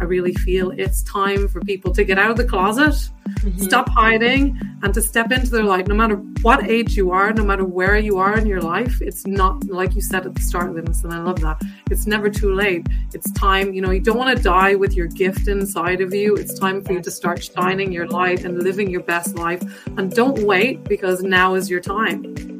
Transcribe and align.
I 0.00 0.04
really 0.04 0.32
feel 0.32 0.70
it's 0.70 1.02
time 1.02 1.46
for 1.46 1.60
people 1.60 1.92
to 1.92 2.04
get 2.04 2.18
out 2.18 2.30
of 2.30 2.36
the 2.36 2.44
closet, 2.44 2.94
mm-hmm. 3.28 3.62
stop 3.62 3.88
hiding, 3.90 4.58
and 4.82 4.94
to 4.94 5.02
step 5.02 5.30
into 5.30 5.50
their 5.50 5.62
light. 5.62 5.88
No 5.88 5.94
matter 5.94 6.16
what 6.40 6.68
age 6.68 6.96
you 6.96 7.10
are, 7.10 7.32
no 7.32 7.44
matter 7.44 7.64
where 7.64 7.98
you 7.98 8.16
are 8.18 8.36
in 8.38 8.46
your 8.46 8.62
life, 8.62 9.02
it's 9.02 9.26
not 9.26 9.62
like 9.68 9.94
you 9.94 10.00
said 10.00 10.24
at 10.24 10.34
the 10.34 10.40
start, 10.40 10.74
Lennis, 10.74 11.04
and 11.04 11.12
I 11.12 11.18
love 11.18 11.40
that. 11.40 11.60
It's 11.90 12.06
never 12.06 12.30
too 12.30 12.54
late. 12.54 12.86
It's 13.12 13.30
time, 13.32 13.74
you 13.74 13.82
know, 13.82 13.90
you 13.90 14.00
don't 14.00 14.16
want 14.16 14.36
to 14.36 14.42
die 14.42 14.74
with 14.74 14.94
your 14.94 15.06
gift 15.06 15.48
inside 15.48 16.00
of 16.00 16.14
you. 16.14 16.34
It's 16.34 16.58
time 16.58 16.82
for 16.82 16.94
you 16.94 17.02
to 17.02 17.10
start 17.10 17.44
shining 17.44 17.92
your 17.92 18.08
light 18.08 18.44
and 18.44 18.62
living 18.62 18.90
your 18.90 19.02
best 19.02 19.36
life. 19.36 19.62
And 19.98 20.10
don't 20.10 20.44
wait 20.44 20.84
because 20.84 21.22
now 21.22 21.54
is 21.54 21.68
your 21.68 21.80
time. 21.80 22.59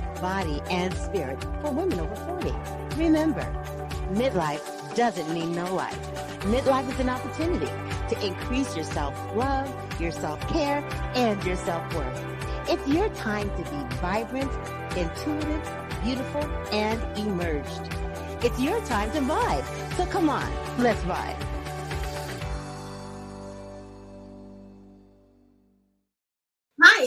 body, 0.21 0.61
and 0.69 0.93
spirit 0.93 1.41
for 1.61 1.71
women 1.71 1.99
over 1.99 2.15
40. 2.15 2.53
Remember, 2.97 3.43
midlife 4.11 4.95
doesn't 4.95 5.33
mean 5.33 5.53
no 5.55 5.73
life. 5.73 5.99
Midlife 6.41 6.89
is 6.89 6.99
an 6.99 7.09
opportunity 7.09 7.71
to 8.09 8.25
increase 8.25 8.75
your 8.75 8.85
self-love, 8.85 9.73
your 9.99 10.11
self-care, 10.11 10.83
and 11.15 11.43
your 11.43 11.55
self-worth. 11.55 12.25
It's 12.69 12.87
your 12.87 13.09
time 13.09 13.49
to 13.49 13.63
be 13.63 13.95
vibrant, 13.97 14.51
intuitive, 14.95 15.69
beautiful, 16.03 16.43
and 16.71 17.01
emerged. 17.17 17.89
It's 18.43 18.59
your 18.59 18.79
time 18.85 19.11
to 19.11 19.19
vibe. 19.19 19.95
So 19.97 20.05
come 20.05 20.29
on, 20.29 20.51
let's 20.77 21.01
vibe. 21.01 21.37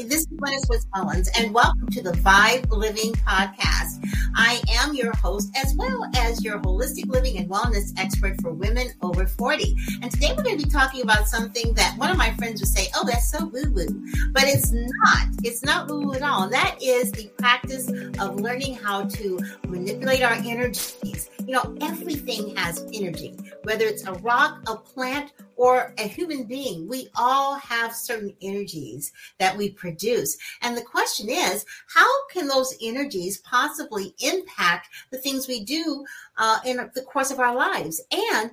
This 0.05 0.21
is 0.21 0.29
Lennis 0.39 0.65
Woods 0.69 0.87
Mullins, 0.95 1.31
and 1.39 1.55
welcome 1.55 1.89
to 1.89 2.03
the 2.03 2.13
Vibe 2.13 2.71
Living 2.71 3.13
Podcast. 3.13 4.05
I 4.37 4.61
am 4.73 4.95
your 4.95 5.17
host, 5.17 5.51
as 5.57 5.75
well 5.77 6.05
as 6.15 6.45
your 6.45 6.59
holistic 6.59 7.07
living 7.07 7.39
and 7.39 7.49
wellness 7.49 7.91
expert 7.97 8.39
for 8.43 8.51
women 8.51 8.89
over 9.01 9.27
40. 9.27 9.75
And 10.03 10.11
today 10.11 10.35
we're 10.37 10.43
going 10.43 10.59
to 10.59 10.67
be 10.67 10.71
talking 10.71 11.01
about 11.01 11.27
something 11.27 11.73
that 11.75 11.97
one 11.97 12.11
of 12.11 12.19
my 12.19 12.35
friends 12.35 12.61
would 12.61 12.69
say, 12.69 12.89
Oh, 12.95 13.07
that's 13.07 13.31
so 13.31 13.47
woo 13.47 13.71
woo. 13.71 14.05
But 14.33 14.43
it's 14.45 14.73
not. 14.73 15.29
It's 15.43 15.65
not 15.65 15.89
woo 15.89 16.01
woo 16.03 16.13
at 16.13 16.23
all. 16.23 16.43
And 16.43 16.53
that 16.53 16.77
is 16.83 17.11
the 17.11 17.29
practice 17.39 17.89
of 18.21 18.39
learning 18.41 18.75
how 18.75 19.05
to 19.05 19.39
manipulate 19.67 20.23
our 20.23 20.35
energies. 20.35 21.31
You 21.47 21.53
know, 21.53 21.77
everything 21.83 22.57
has 22.57 22.87
energy, 22.95 23.37
whether 23.65 23.85
it's 23.85 24.07
a 24.07 24.15
rock, 24.15 24.63
a 24.67 24.77
plant, 24.77 25.33
or 25.57 25.93
a 25.99 26.09
human 26.09 26.45
being, 26.45 26.89
we 26.89 27.09
all 27.17 27.57
have 27.57 27.95
certain 27.95 28.35
energies 28.41 29.13
that 29.39 29.55
we 29.55 29.71
produce. 29.71 30.39
And 30.63 30.75
the 30.75 30.83
question 30.83 31.29
is, 31.29 31.67
how 31.93 32.09
can 32.29 32.49
those 32.49 32.75
energies 32.83 33.39
possibly 33.39 34.15
impact 34.21 34.89
the 35.11 35.19
things 35.19 35.47
we 35.47 35.65
do 35.65 36.07
uh, 36.39 36.61
in 36.65 36.91
the 36.95 37.03
course 37.03 37.31
of 37.31 37.41
our 37.41 37.55
lives? 37.55 38.01
And 38.11 38.51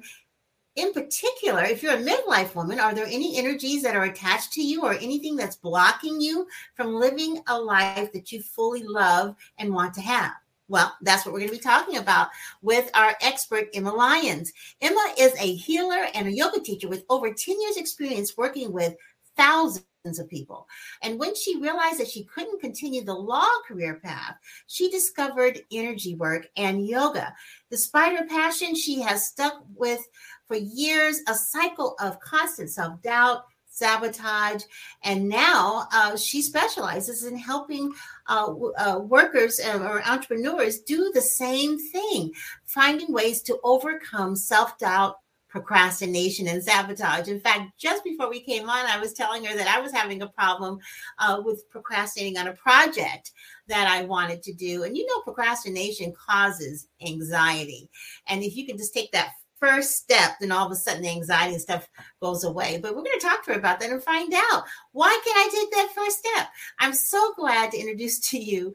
in 0.76 0.92
particular, 0.92 1.64
if 1.64 1.82
you're 1.82 1.96
a 1.96 1.98
midlife 1.98 2.56
woman, 2.56 2.80
are 2.80 2.94
there 2.94 3.06
any 3.06 3.38
energies 3.38 3.84
that 3.84 3.96
are 3.96 4.04
attached 4.04 4.52
to 4.54 4.62
you 4.62 4.84
or 4.84 4.94
anything 4.94 5.36
that's 5.38 5.56
blocking 5.56 6.20
you 6.20 6.46
from 6.76 6.96
living 6.96 7.42
a 7.48 7.60
life 7.60 8.12
that 8.14 8.32
you 8.32 8.42
fully 8.42 8.84
love 8.84 9.36
and 9.58 9.74
want 9.74 9.94
to 9.94 10.02
have? 10.02 10.34
Well, 10.72 10.96
that's 11.02 11.26
what 11.26 11.34
we're 11.34 11.40
going 11.40 11.52
to 11.52 11.58
be 11.58 11.62
talking 11.62 11.98
about 11.98 12.30
with 12.62 12.90
our 12.94 13.14
expert, 13.22 13.68
Emma 13.74 13.94
Lyons. 13.94 14.54
Emma 14.80 15.14
is 15.20 15.34
a 15.38 15.54
healer 15.54 16.06
and 16.16 16.28
a 16.28 16.32
yoga 16.32 16.62
teacher 16.62 16.88
with 16.88 17.04
over 17.10 17.34
10 17.34 17.60
years' 17.60 17.76
experience 17.76 18.38
working 18.38 18.72
with 18.72 18.96
thousands 19.36 19.84
of 20.18 20.30
people. 20.30 20.66
And 21.04 21.20
when 21.20 21.36
she 21.36 21.60
realized 21.60 22.00
that 22.00 22.08
she 22.08 22.24
couldn't 22.24 22.62
continue 22.62 23.04
the 23.04 23.14
law 23.14 23.50
career 23.68 24.00
path, 24.02 24.38
she 24.68 24.90
discovered 24.90 25.60
energy 25.74 26.16
work 26.16 26.48
and 26.56 26.88
yoga. 26.88 27.34
Despite 27.70 28.18
her 28.18 28.26
passion, 28.26 28.74
she 28.74 29.02
has 29.02 29.28
stuck 29.28 29.66
with 29.76 30.08
for 30.48 30.56
years 30.56 31.20
a 31.28 31.34
cycle 31.34 31.98
of 32.00 32.18
constant 32.22 32.70
self 32.70 33.02
doubt, 33.02 33.44
sabotage. 33.72 34.64
And 35.04 35.28
now 35.28 35.88
uh, 35.92 36.16
she 36.16 36.42
specializes 36.42 37.24
in 37.24 37.36
helping 37.36 37.92
uh, 38.32 38.54
uh, 38.78 39.00
workers 39.00 39.60
or 39.60 40.02
entrepreneurs 40.08 40.80
do 40.80 41.12
the 41.14 41.22
same 41.22 41.78
thing, 41.92 42.32
finding 42.66 43.12
ways 43.12 43.42
to 43.44 43.60
overcome 43.64 44.36
self 44.36 44.78
doubt. 44.78 45.18
Procrastination 45.50 46.48
and 46.48 46.64
sabotage. 46.64 47.28
In 47.28 47.42
fact, 47.42 47.78
just 47.78 48.06
before 48.06 48.30
we 48.30 48.40
came 48.40 48.70
on, 48.70 48.86
I 48.86 49.02
was 49.02 49.12
telling 49.12 49.44
her 49.44 49.54
that 49.54 49.68
I 49.68 49.82
was 49.82 49.92
having 49.92 50.22
a 50.22 50.30
problem 50.30 50.80
uh, 51.20 51.42
with 51.44 51.70
procrastinating 51.70 52.38
on 52.38 52.48
a 52.48 52.54
project 52.54 53.32
that 53.68 53.86
I 53.86 54.06
wanted 54.06 54.44
to 54.44 54.54
do. 54.54 54.84
And 54.84 54.96
you 54.96 55.06
know, 55.06 55.20
procrastination 55.24 56.14
causes 56.14 56.88
anxiety. 57.06 57.90
And 58.28 58.44
if 58.44 58.56
you 58.56 58.66
can 58.66 58.78
just 58.78 58.94
take 58.94 59.12
that 59.12 59.34
first 59.62 59.92
step, 59.92 60.32
then 60.40 60.52
all 60.52 60.66
of 60.66 60.72
a 60.72 60.76
sudden 60.76 61.04
the 61.04 61.10
anxiety 61.10 61.54
and 61.54 61.62
stuff 61.62 61.88
goes 62.22 62.44
away. 62.44 62.80
But 62.82 62.96
we're 62.96 63.04
going 63.04 63.20
to 63.20 63.26
talk 63.26 63.46
to 63.46 63.52
her 63.52 63.60
about 63.60 63.80
that 63.80 63.92
and 63.92 64.04
find 64.04 64.34
out 64.34 64.64
why 64.92 65.18
can 65.24 65.38
I 65.38 65.50
take 65.52 65.72
that 65.72 65.92
first 65.96 66.20
step? 66.20 66.48
I'm 66.80 66.94
so 66.94 67.34
glad 67.38 67.72
to 67.72 67.80
introduce 67.80 68.20
to 68.32 68.40
you 68.40 68.74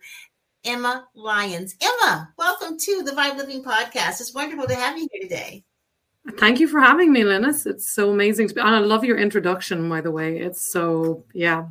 Emma 0.64 1.06
Lyons. 1.14 1.76
Emma, 1.80 2.32
welcome 2.38 2.78
to 2.78 3.02
the 3.02 3.12
Vibe 3.12 3.36
Living 3.36 3.62
Podcast. 3.62 4.20
It's 4.20 4.34
wonderful 4.34 4.66
to 4.66 4.74
have 4.74 4.96
you 4.96 5.08
here 5.12 5.22
today. 5.22 5.64
Thank 6.38 6.58
you 6.58 6.66
for 6.66 6.80
having 6.80 7.12
me, 7.12 7.24
Lennis. 7.24 7.66
It's 7.66 7.92
so 7.92 8.10
amazing 8.10 8.48
to 8.48 8.54
be. 8.54 8.60
And 8.60 8.70
I 8.70 8.78
love 8.78 9.04
your 9.04 9.16
introduction, 9.16 9.88
by 9.88 10.00
the 10.00 10.10
way. 10.10 10.38
It's 10.38 10.72
so 10.72 11.24
yeah, 11.32 11.66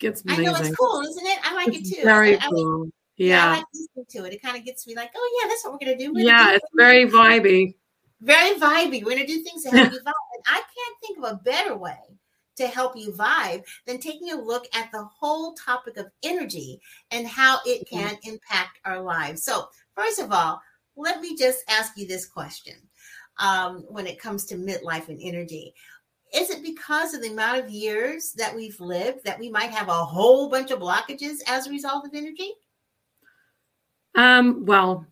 it's 0.00 0.24
amazing. 0.24 0.48
I 0.48 0.52
know 0.52 0.58
it's 0.58 0.76
cool, 0.76 1.02
isn't 1.02 1.26
it? 1.26 1.38
I 1.44 1.54
like 1.54 1.68
it's 1.68 1.90
it 1.90 1.96
too. 1.96 2.04
Very 2.04 2.38
I, 2.38 2.48
cool. 2.48 2.86
I 2.86 2.90
yeah. 3.18 3.26
yeah, 3.26 3.44
I 3.44 3.56
like 3.56 3.64
listening 3.74 4.06
to 4.08 4.24
it. 4.24 4.32
It 4.32 4.42
kind 4.42 4.56
of 4.56 4.64
gets 4.64 4.86
me 4.86 4.94
like, 4.94 5.10
oh 5.14 5.40
yeah, 5.42 5.48
that's 5.48 5.62
what 5.62 5.74
we're 5.74 5.78
gonna 5.78 5.98
do. 5.98 6.14
We're 6.14 6.24
yeah, 6.24 6.48
do 6.48 6.54
it's 6.54 6.66
very 6.74 7.04
vibey 7.04 7.74
very 8.20 8.58
vibey. 8.58 9.02
We're 9.04 9.10
going 9.10 9.18
to 9.18 9.26
do 9.26 9.42
things 9.42 9.62
to 9.64 9.70
help 9.70 9.92
you 9.92 9.98
vibe. 9.98 10.12
And 10.34 10.44
I 10.46 10.54
can't 10.54 10.96
think 11.02 11.18
of 11.18 11.24
a 11.24 11.40
better 11.44 11.76
way 11.76 11.98
to 12.56 12.66
help 12.66 12.96
you 12.96 13.12
vibe 13.12 13.62
than 13.86 13.98
taking 13.98 14.32
a 14.32 14.36
look 14.36 14.66
at 14.74 14.90
the 14.92 15.04
whole 15.04 15.54
topic 15.54 15.96
of 15.96 16.10
energy 16.22 16.80
and 17.10 17.26
how 17.26 17.58
it 17.64 17.86
mm-hmm. 17.86 17.96
can 17.96 18.16
impact 18.24 18.80
our 18.84 19.00
lives. 19.00 19.42
So, 19.44 19.68
first 19.94 20.18
of 20.18 20.32
all, 20.32 20.60
let 20.96 21.20
me 21.20 21.36
just 21.36 21.62
ask 21.68 21.96
you 21.96 22.06
this 22.06 22.26
question 22.26 22.74
um, 23.38 23.84
when 23.88 24.06
it 24.06 24.20
comes 24.20 24.44
to 24.46 24.56
midlife 24.56 25.08
and 25.08 25.18
energy. 25.22 25.72
Is 26.34 26.50
it 26.50 26.62
because 26.62 27.14
of 27.14 27.22
the 27.22 27.30
amount 27.30 27.60
of 27.60 27.70
years 27.70 28.32
that 28.32 28.54
we've 28.54 28.78
lived 28.80 29.24
that 29.24 29.38
we 29.38 29.48
might 29.48 29.70
have 29.70 29.88
a 29.88 30.04
whole 30.04 30.50
bunch 30.50 30.70
of 30.70 30.80
blockages 30.80 31.36
as 31.46 31.66
a 31.66 31.70
result 31.70 32.04
of 32.04 32.14
energy? 32.14 32.52
Um, 34.14 34.66
well, 34.66 35.06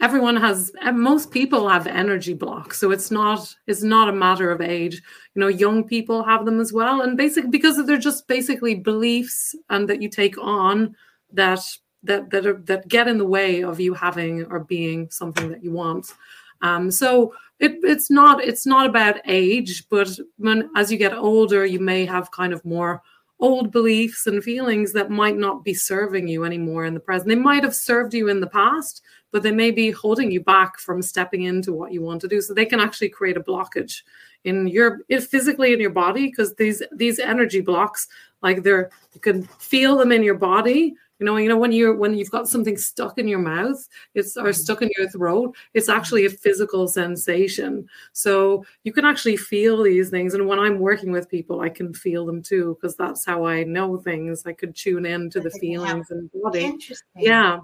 everyone 0.00 0.36
has 0.36 0.70
most 0.92 1.30
people 1.30 1.68
have 1.68 1.86
energy 1.86 2.34
blocks 2.34 2.78
so 2.78 2.90
it's 2.90 3.10
not 3.10 3.54
it's 3.66 3.82
not 3.82 4.08
a 4.08 4.12
matter 4.12 4.50
of 4.50 4.60
age 4.60 5.02
you 5.34 5.40
know 5.40 5.48
young 5.48 5.84
people 5.84 6.22
have 6.22 6.44
them 6.44 6.60
as 6.60 6.72
well 6.72 7.02
and 7.02 7.16
basically 7.16 7.50
because 7.50 7.84
they're 7.84 7.98
just 7.98 8.28
basically 8.28 8.74
beliefs 8.74 9.54
and 9.70 9.88
that 9.88 10.00
you 10.00 10.08
take 10.08 10.38
on 10.38 10.94
that 11.32 11.60
that 12.02 12.30
that 12.30 12.46
are, 12.46 12.58
that 12.64 12.86
get 12.88 13.08
in 13.08 13.18
the 13.18 13.24
way 13.24 13.62
of 13.62 13.80
you 13.80 13.92
having 13.92 14.44
or 14.46 14.60
being 14.60 15.10
something 15.10 15.48
that 15.48 15.64
you 15.64 15.72
want 15.72 16.14
um 16.62 16.90
so 16.90 17.34
it, 17.58 17.78
it's 17.82 18.08
not 18.08 18.42
it's 18.42 18.66
not 18.66 18.86
about 18.86 19.16
age 19.26 19.88
but 19.88 20.08
when 20.36 20.70
as 20.76 20.92
you 20.92 20.98
get 20.98 21.12
older 21.12 21.66
you 21.66 21.80
may 21.80 22.06
have 22.06 22.30
kind 22.30 22.52
of 22.52 22.64
more 22.64 23.02
old 23.40 23.70
beliefs 23.70 24.26
and 24.26 24.42
feelings 24.42 24.92
that 24.92 25.10
might 25.10 25.36
not 25.36 25.64
be 25.64 25.74
serving 25.74 26.26
you 26.26 26.44
anymore 26.44 26.84
in 26.84 26.94
the 26.94 27.00
present. 27.00 27.28
They 27.28 27.34
might 27.36 27.62
have 27.62 27.74
served 27.74 28.14
you 28.14 28.28
in 28.28 28.40
the 28.40 28.48
past, 28.48 29.02
but 29.32 29.42
they 29.42 29.52
may 29.52 29.70
be 29.70 29.90
holding 29.90 30.30
you 30.30 30.40
back 30.40 30.78
from 30.78 31.02
stepping 31.02 31.42
into 31.42 31.72
what 31.72 31.92
you 31.92 32.02
want 32.02 32.20
to 32.22 32.28
do. 32.28 32.40
So 32.40 32.54
they 32.54 32.66
can 32.66 32.80
actually 32.80 33.10
create 33.10 33.36
a 33.36 33.42
blockage 33.42 34.02
in 34.44 34.68
your 34.68 35.00
physically 35.20 35.72
in 35.72 35.80
your 35.80 35.90
body 35.90 36.28
because 36.28 36.54
these 36.54 36.82
these 36.92 37.18
energy 37.18 37.60
blocks, 37.60 38.08
like 38.42 38.62
they're 38.62 38.90
you 39.12 39.20
can 39.20 39.42
feel 39.42 39.96
them 39.96 40.12
in 40.12 40.22
your 40.22 40.36
body. 40.36 40.94
You 41.20 41.26
know, 41.26 41.36
you 41.36 41.48
know 41.48 41.58
when 41.58 41.72
you're 41.72 41.96
when 41.96 42.14
you've 42.14 42.30
got 42.30 42.48
something 42.48 42.76
stuck 42.76 43.18
in 43.18 43.26
your 43.26 43.40
mouth, 43.40 43.88
it's 44.14 44.36
or 44.36 44.44
mm-hmm. 44.44 44.52
stuck 44.52 44.82
in 44.82 44.90
your 44.96 45.10
throat, 45.10 45.56
it's 45.74 45.88
actually 45.88 46.26
a 46.26 46.30
physical 46.30 46.86
sensation. 46.86 47.88
So 48.12 48.64
you 48.84 48.92
can 48.92 49.04
actually 49.04 49.36
feel 49.36 49.82
these 49.82 50.10
things. 50.10 50.34
And 50.34 50.46
when 50.46 50.60
I'm 50.60 50.78
working 50.78 51.10
with 51.10 51.28
people, 51.28 51.60
I 51.60 51.70
can 51.70 51.92
feel 51.92 52.24
them 52.24 52.40
too, 52.40 52.78
because 52.80 52.96
that's 52.96 53.24
how 53.26 53.44
I 53.44 53.64
know 53.64 53.96
things. 53.96 54.46
I 54.46 54.52
could 54.52 54.76
tune 54.76 55.04
in 55.04 55.28
to 55.30 55.40
the 55.40 55.50
feelings 55.50 56.12
and 56.12 56.30
body. 56.40 56.66
Interesting. 56.66 57.04
Yeah. 57.16 57.58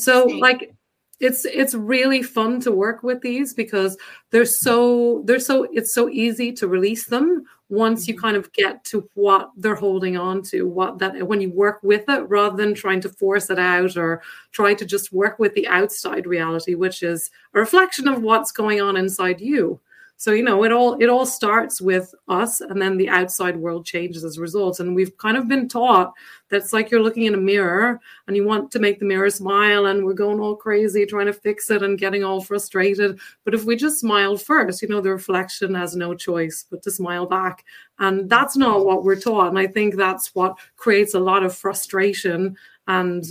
So 0.00 0.24
like 0.24 0.74
it's 1.20 1.44
it's 1.44 1.74
really 1.74 2.22
fun 2.22 2.60
to 2.60 2.72
work 2.72 3.02
with 3.02 3.20
these 3.20 3.52
because 3.52 3.96
they're 4.30 4.46
so 4.46 5.22
they're 5.26 5.38
so 5.38 5.68
it's 5.72 5.94
so 5.94 6.08
easy 6.08 6.50
to 6.50 6.66
release 6.66 7.06
them 7.06 7.44
once 7.68 8.08
you 8.08 8.14
mm-hmm. 8.14 8.22
kind 8.22 8.36
of 8.36 8.52
get 8.52 8.82
to 8.84 9.08
what 9.14 9.50
they're 9.56 9.74
holding 9.74 10.16
on 10.16 10.42
to 10.42 10.66
what 10.66 10.98
that 10.98 11.26
when 11.28 11.40
you 11.40 11.50
work 11.50 11.78
with 11.82 12.08
it 12.08 12.28
rather 12.28 12.56
than 12.56 12.74
trying 12.74 13.00
to 13.00 13.08
force 13.08 13.50
it 13.50 13.58
out 13.58 13.96
or 13.96 14.22
try 14.50 14.72
to 14.74 14.84
just 14.84 15.12
work 15.12 15.38
with 15.38 15.54
the 15.54 15.68
outside 15.68 16.26
reality 16.26 16.74
which 16.74 17.02
is 17.02 17.30
a 17.54 17.60
reflection 17.60 18.08
of 18.08 18.22
what's 18.22 18.50
going 18.50 18.80
on 18.80 18.96
inside 18.96 19.40
you 19.40 19.78
so 20.20 20.32
you 20.32 20.42
know 20.42 20.64
it 20.64 20.70
all 20.70 21.00
it 21.00 21.08
all 21.08 21.24
starts 21.24 21.80
with 21.80 22.14
us 22.28 22.60
and 22.60 22.80
then 22.80 22.98
the 22.98 23.08
outside 23.08 23.56
world 23.56 23.86
changes 23.86 24.22
as 24.22 24.36
a 24.36 24.40
result. 24.42 24.78
And 24.78 24.94
we've 24.94 25.16
kind 25.16 25.38
of 25.38 25.48
been 25.48 25.66
taught 25.66 26.12
that's 26.50 26.74
like 26.74 26.90
you're 26.90 27.02
looking 27.02 27.22
in 27.22 27.32
a 27.32 27.38
mirror 27.38 27.98
and 28.26 28.36
you 28.36 28.44
want 28.44 28.70
to 28.72 28.80
make 28.80 28.98
the 28.98 29.06
mirror 29.06 29.30
smile 29.30 29.86
and 29.86 30.04
we're 30.04 30.12
going 30.12 30.38
all 30.38 30.54
crazy 30.54 31.06
trying 31.06 31.24
to 31.24 31.32
fix 31.32 31.70
it 31.70 31.82
and 31.82 31.98
getting 31.98 32.22
all 32.22 32.42
frustrated. 32.42 33.18
But 33.46 33.54
if 33.54 33.64
we 33.64 33.76
just 33.76 33.98
smile 33.98 34.36
first 34.36 34.82
you 34.82 34.88
know 34.88 35.00
the 35.00 35.10
reflection 35.10 35.74
has 35.74 35.96
no 35.96 36.12
choice 36.14 36.66
but 36.70 36.82
to 36.82 36.90
smile 36.90 37.24
back. 37.24 37.64
And 37.98 38.28
that's 38.28 38.58
not 38.58 38.84
what 38.84 39.04
we're 39.04 39.18
taught. 39.18 39.48
And 39.48 39.58
i 39.58 39.66
think 39.66 39.96
that's 39.96 40.34
what 40.34 40.58
creates 40.76 41.14
a 41.14 41.20
lot 41.20 41.44
of 41.44 41.56
frustration 41.56 42.58
and 42.86 43.24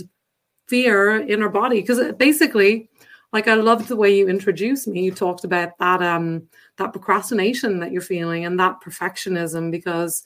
fear 0.66 1.18
in 1.18 1.40
our 1.40 1.50
body. 1.50 1.82
Because 1.82 2.12
basically 2.14 2.90
like 3.32 3.48
i 3.48 3.54
loved 3.54 3.88
the 3.88 3.96
way 3.96 4.14
you 4.16 4.28
introduced 4.28 4.88
me. 4.88 5.02
You 5.02 5.12
talked 5.12 5.44
about 5.44 5.78
that 5.78 6.02
um 6.02 6.48
that 6.76 6.92
procrastination 6.92 7.80
that 7.80 7.92
you're 7.92 8.02
feeling 8.02 8.44
and 8.44 8.58
that 8.58 8.80
perfectionism 8.84 9.70
because 9.70 10.22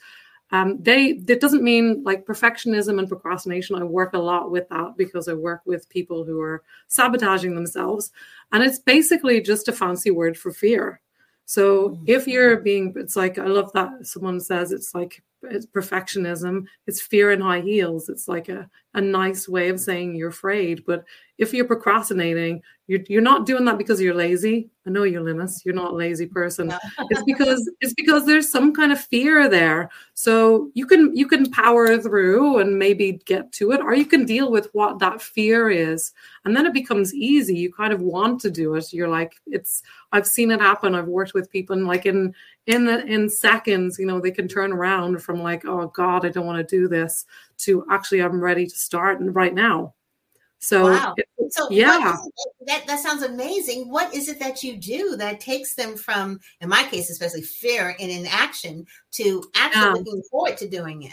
um, 0.51 0.81
they 0.81 1.15
that 1.15 1.41
doesn't 1.41 1.65
mean 1.65 2.03
like 2.05 2.27
perfectionism 2.27 2.99
and 2.99 3.09
procrastination 3.09 3.77
i 3.77 3.83
work 3.83 4.13
a 4.13 4.19
lot 4.19 4.51
with 4.51 4.69
that 4.69 4.97
because 4.97 5.27
i 5.27 5.33
work 5.33 5.63
with 5.65 5.89
people 5.89 6.25
who 6.25 6.41
are 6.41 6.63
sabotaging 6.89 7.55
themselves. 7.55 8.13
And 8.53 8.63
it's 8.63 8.79
basically 8.79 9.41
just 9.41 9.69
a 9.69 9.73
fancy 9.73 10.11
word 10.11 10.39
for 10.39 10.53
fear. 10.53 11.01
So 11.47 11.91
mm. 11.91 12.05
if 12.07 12.29
you're 12.29 12.59
being 12.59 12.93
it's 12.97 13.17
like 13.17 13.39
i 13.39 13.47
love 13.47 13.73
that 13.73 14.07
someone 14.07 14.41
says 14.41 14.71
it's 14.71 14.95
like 14.95 15.23
it's 15.51 15.67
perfectionism 15.67 16.67
it's 16.87 17.01
fear 17.01 17.33
in 17.33 17.41
high 17.41 17.61
heels. 17.61 18.09
It's 18.09 18.29
like 18.29 18.49
a, 18.49 18.69
a 18.95 19.01
nice 19.01 19.49
way 19.49 19.69
of 19.69 19.81
saying 19.81 20.15
you're 20.15 20.29
afraid 20.29 20.85
but 20.87 21.05
if 21.39 21.53
you're 21.53 21.65
procrastinating 21.65 22.63
you're, 22.87 23.01
you're 23.09 23.23
not 23.23 23.47
doing 23.47 23.65
that 23.65 23.79
because 23.79 23.99
you're 23.99 24.15
lazy. 24.15 24.69
I 24.87 24.91
know 24.91 25.05
you're 25.05 25.23
Lennis 25.23 25.63
you're 25.65 25.75
not 25.75 25.93
a 25.93 25.97
lazy 25.97 26.27
person. 26.27 26.69
No. 26.69 26.79
it's 27.11 27.25
because 27.25 27.71
it's 27.81 27.95
because 27.95 28.27
there's 28.27 28.51
some 28.51 28.75
kind 28.75 28.93
of 28.93 29.01
fear 29.01 29.49
there. 29.49 29.91
So 30.13 30.71
you 30.75 30.87
can 30.87 31.17
you 31.17 31.27
can 31.27 31.51
power 31.51 31.99
through 31.99 32.59
and 32.59 32.79
maybe 32.79 33.21
get 33.25 33.53
to 33.53 33.73
it 33.73 33.81
or 33.81 33.95
you 33.95 34.07
can 34.07 34.27
deal 34.27 34.51
with 34.51 34.69
what 34.73 34.99
that 34.99 35.23
fear 35.23 35.71
is 35.71 36.13
and 36.45 36.57
then 36.57 36.67
it 36.67 36.75
becomes 36.75 37.15
easy. 37.15 37.57
You 37.57 37.73
kind 37.73 37.93
of 37.93 38.03
want 38.03 38.41
to 38.43 38.51
do 38.51 38.75
it. 38.75 38.93
You're 38.93 39.09
like 39.09 39.35
it's 39.47 39.83
i've 40.13 40.27
seen 40.27 40.51
it 40.51 40.61
happen. 40.61 40.95
I've 40.95 41.09
worked 41.09 41.35
with 41.35 41.51
people 41.51 41.77
and 41.77 41.87
like 41.87 42.07
in 42.07 42.35
in 42.67 42.85
the 42.85 43.05
in 43.07 43.29
seconds 43.29 43.99
you 43.99 44.07
know 44.07 44.21
they 44.21 44.31
can 44.31 44.49
turn 44.49 44.73
around 44.73 45.23
from 45.23 45.43
like 45.43 45.65
oh 45.67 45.89
god 45.89 46.25
i 46.25 46.31
don't 46.31 46.47
want 46.47 46.57
to 46.57 46.77
do 46.77 46.89
this 46.89 47.27
to 47.59 47.85
actually 47.91 48.23
i'm 48.23 48.41
ready 48.41 48.67
to 48.67 48.79
start 48.79 49.19
right 49.21 49.55
now 49.55 49.93
so, 50.65 50.93
wow. 50.93 51.15
so 51.51 51.69
yeah, 51.71 52.17
that 52.67 52.87
that 52.87 52.99
sounds 53.01 53.23
amazing. 53.23 53.91
What 53.91 54.15
is 54.15 54.31
it 54.31 54.39
that 54.41 54.63
you 54.63 54.79
do 54.79 55.15
that 55.17 55.39
takes 55.39 55.75
them 55.75 55.95
from, 55.95 56.41
in 56.63 56.71
my 56.71 56.85
case, 56.85 57.11
especially 57.11 57.43
fear 57.43 57.95
and 58.01 58.11
inaction, 58.11 58.87
to 59.13 59.45
actually 59.55 59.83
yeah. 59.83 59.93
looking 59.93 60.23
forward 60.31 60.57
to 60.57 60.69
doing 60.69 61.03
it? 61.03 61.13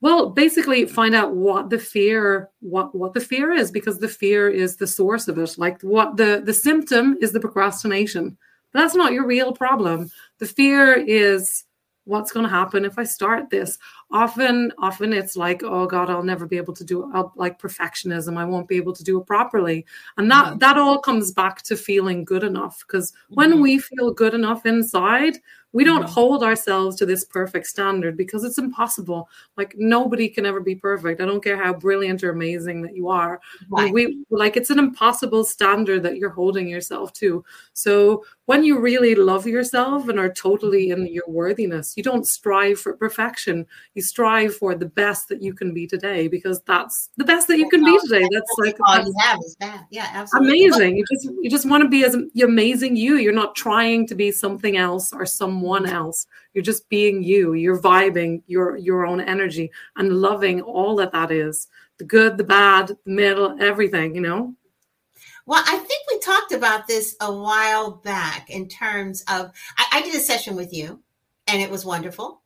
Well, 0.00 0.30
basically, 0.30 0.86
find 0.86 1.14
out 1.14 1.34
what 1.34 1.68
the 1.68 1.78
fear 1.78 2.48
what 2.60 2.94
what 2.94 3.12
the 3.12 3.20
fear 3.20 3.52
is 3.52 3.70
because 3.70 3.98
the 3.98 4.08
fear 4.08 4.48
is 4.48 4.76
the 4.76 4.86
source 4.86 5.28
of 5.28 5.36
it. 5.38 5.58
Like 5.58 5.82
what 5.82 6.16
the 6.16 6.40
the 6.42 6.54
symptom 6.54 7.18
is 7.20 7.32
the 7.32 7.40
procrastination. 7.40 8.38
But 8.72 8.80
that's 8.80 8.94
not 8.94 9.12
your 9.12 9.26
real 9.26 9.52
problem. 9.52 10.10
The 10.38 10.46
fear 10.46 10.94
is 10.94 11.64
what's 12.04 12.32
going 12.32 12.44
to 12.44 12.50
happen 12.50 12.84
if 12.84 12.98
i 12.98 13.04
start 13.04 13.48
this 13.50 13.78
often 14.14 14.72
often 14.78 15.12
it's 15.12 15.34
like 15.34 15.64
oh 15.64 15.86
god 15.86 16.08
i'll 16.08 16.22
never 16.22 16.46
be 16.46 16.56
able 16.56 16.72
to 16.72 16.84
do 16.84 17.02
it 17.02 17.26
like 17.34 17.60
perfectionism 17.60 18.38
i 18.38 18.44
won't 18.44 18.68
be 18.68 18.76
able 18.76 18.92
to 18.92 19.02
do 19.02 19.20
it 19.20 19.26
properly 19.26 19.84
and 20.16 20.30
that 20.30 20.46
mm-hmm. 20.46 20.58
that 20.58 20.78
all 20.78 21.00
comes 21.00 21.32
back 21.32 21.62
to 21.62 21.76
feeling 21.76 22.24
good 22.24 22.44
enough 22.44 22.84
because 22.86 23.10
mm-hmm. 23.10 23.34
when 23.34 23.60
we 23.60 23.76
feel 23.76 24.12
good 24.12 24.32
enough 24.32 24.64
inside 24.64 25.38
we 25.74 25.82
don't 25.82 26.02
mm-hmm. 26.02 26.12
hold 26.12 26.44
ourselves 26.44 26.94
to 26.96 27.04
this 27.04 27.24
perfect 27.24 27.66
standard 27.66 28.16
because 28.16 28.44
it's 28.44 28.58
impossible 28.58 29.28
like 29.58 29.74
nobody 29.76 30.28
can 30.28 30.46
ever 30.46 30.60
be 30.60 30.74
perfect 30.74 31.20
i 31.20 31.26
don't 31.26 31.44
care 31.44 31.62
how 31.62 31.74
brilliant 31.74 32.24
or 32.24 32.30
amazing 32.30 32.80
that 32.80 32.96
you 32.96 33.08
are 33.08 33.40
right. 33.68 33.92
we 33.92 34.24
like 34.30 34.56
it's 34.56 34.70
an 34.70 34.78
impossible 34.78 35.44
standard 35.44 36.02
that 36.02 36.16
you're 36.16 36.30
holding 36.30 36.68
yourself 36.68 37.12
to 37.12 37.44
so 37.74 38.24
when 38.46 38.62
you 38.62 38.78
really 38.78 39.14
love 39.14 39.46
yourself 39.46 40.08
and 40.08 40.18
are 40.18 40.32
totally 40.32 40.90
in 40.90 41.06
your 41.08 41.24
worthiness 41.26 41.94
you 41.96 42.02
don't 42.02 42.26
strive 42.26 42.80
for 42.80 42.94
perfection 42.94 43.66
you 43.94 44.02
strive 44.04 44.56
for 44.56 44.74
the 44.74 44.86
best 44.86 45.28
that 45.28 45.42
you 45.42 45.54
can 45.54 45.74
be 45.74 45.86
today 45.86 46.28
because 46.28 46.60
that's 46.62 47.10
the 47.16 47.24
best 47.24 47.48
that 47.48 47.58
you 47.58 47.68
can 47.68 47.84
be 47.84 47.98
today. 48.04 48.28
that's 48.32 48.52
like 48.58 48.76
all 48.86 49.04
you 49.04 49.14
have 49.18 49.38
is 49.40 49.56
that. 49.60 49.84
Yeah 49.90 50.08
absolutely. 50.12 50.66
Amazing. 50.66 50.96
You 50.96 51.04
just 51.12 51.24
you 51.42 51.50
just 51.50 51.68
want 51.68 51.82
to 51.82 51.88
be 51.88 52.04
as 52.04 52.16
amazing 52.42 52.96
you. 52.96 53.16
You're 53.16 53.32
not 53.32 53.54
trying 53.54 54.06
to 54.08 54.14
be 54.14 54.30
something 54.30 54.76
else 54.76 55.12
or 55.12 55.26
someone 55.26 55.64
someone 55.64 55.86
else. 55.86 56.26
You're 56.52 56.64
just 56.64 56.88
being 56.88 57.22
you. 57.22 57.54
You're 57.54 57.80
vibing 57.80 58.42
your 58.46 58.76
your 58.76 59.06
own 59.06 59.20
energy 59.20 59.70
and 59.96 60.20
loving 60.20 60.60
all 60.60 60.96
that 60.96 61.12
that 61.12 61.30
is. 61.30 61.68
The 61.98 62.04
good 62.04 62.38
the 62.38 62.44
bad 62.44 62.88
the 62.88 63.10
middle 63.10 63.56
everything 63.60 64.14
you 64.14 64.20
know? 64.20 64.54
Well, 65.46 65.62
I 65.66 65.76
think 65.76 66.02
we 66.10 66.18
talked 66.20 66.52
about 66.52 66.86
this 66.86 67.16
a 67.20 67.30
while 67.30 67.90
back 67.90 68.48
in 68.48 68.68
terms 68.68 69.22
of 69.28 69.52
I, 69.76 69.84
I, 69.92 70.02
did 70.02 70.14
a 70.14 70.20
session 70.20 70.56
with 70.56 70.72
you 70.72 71.02
and 71.46 71.60
it 71.60 71.70
was 71.70 71.84
wonderful. 71.84 72.40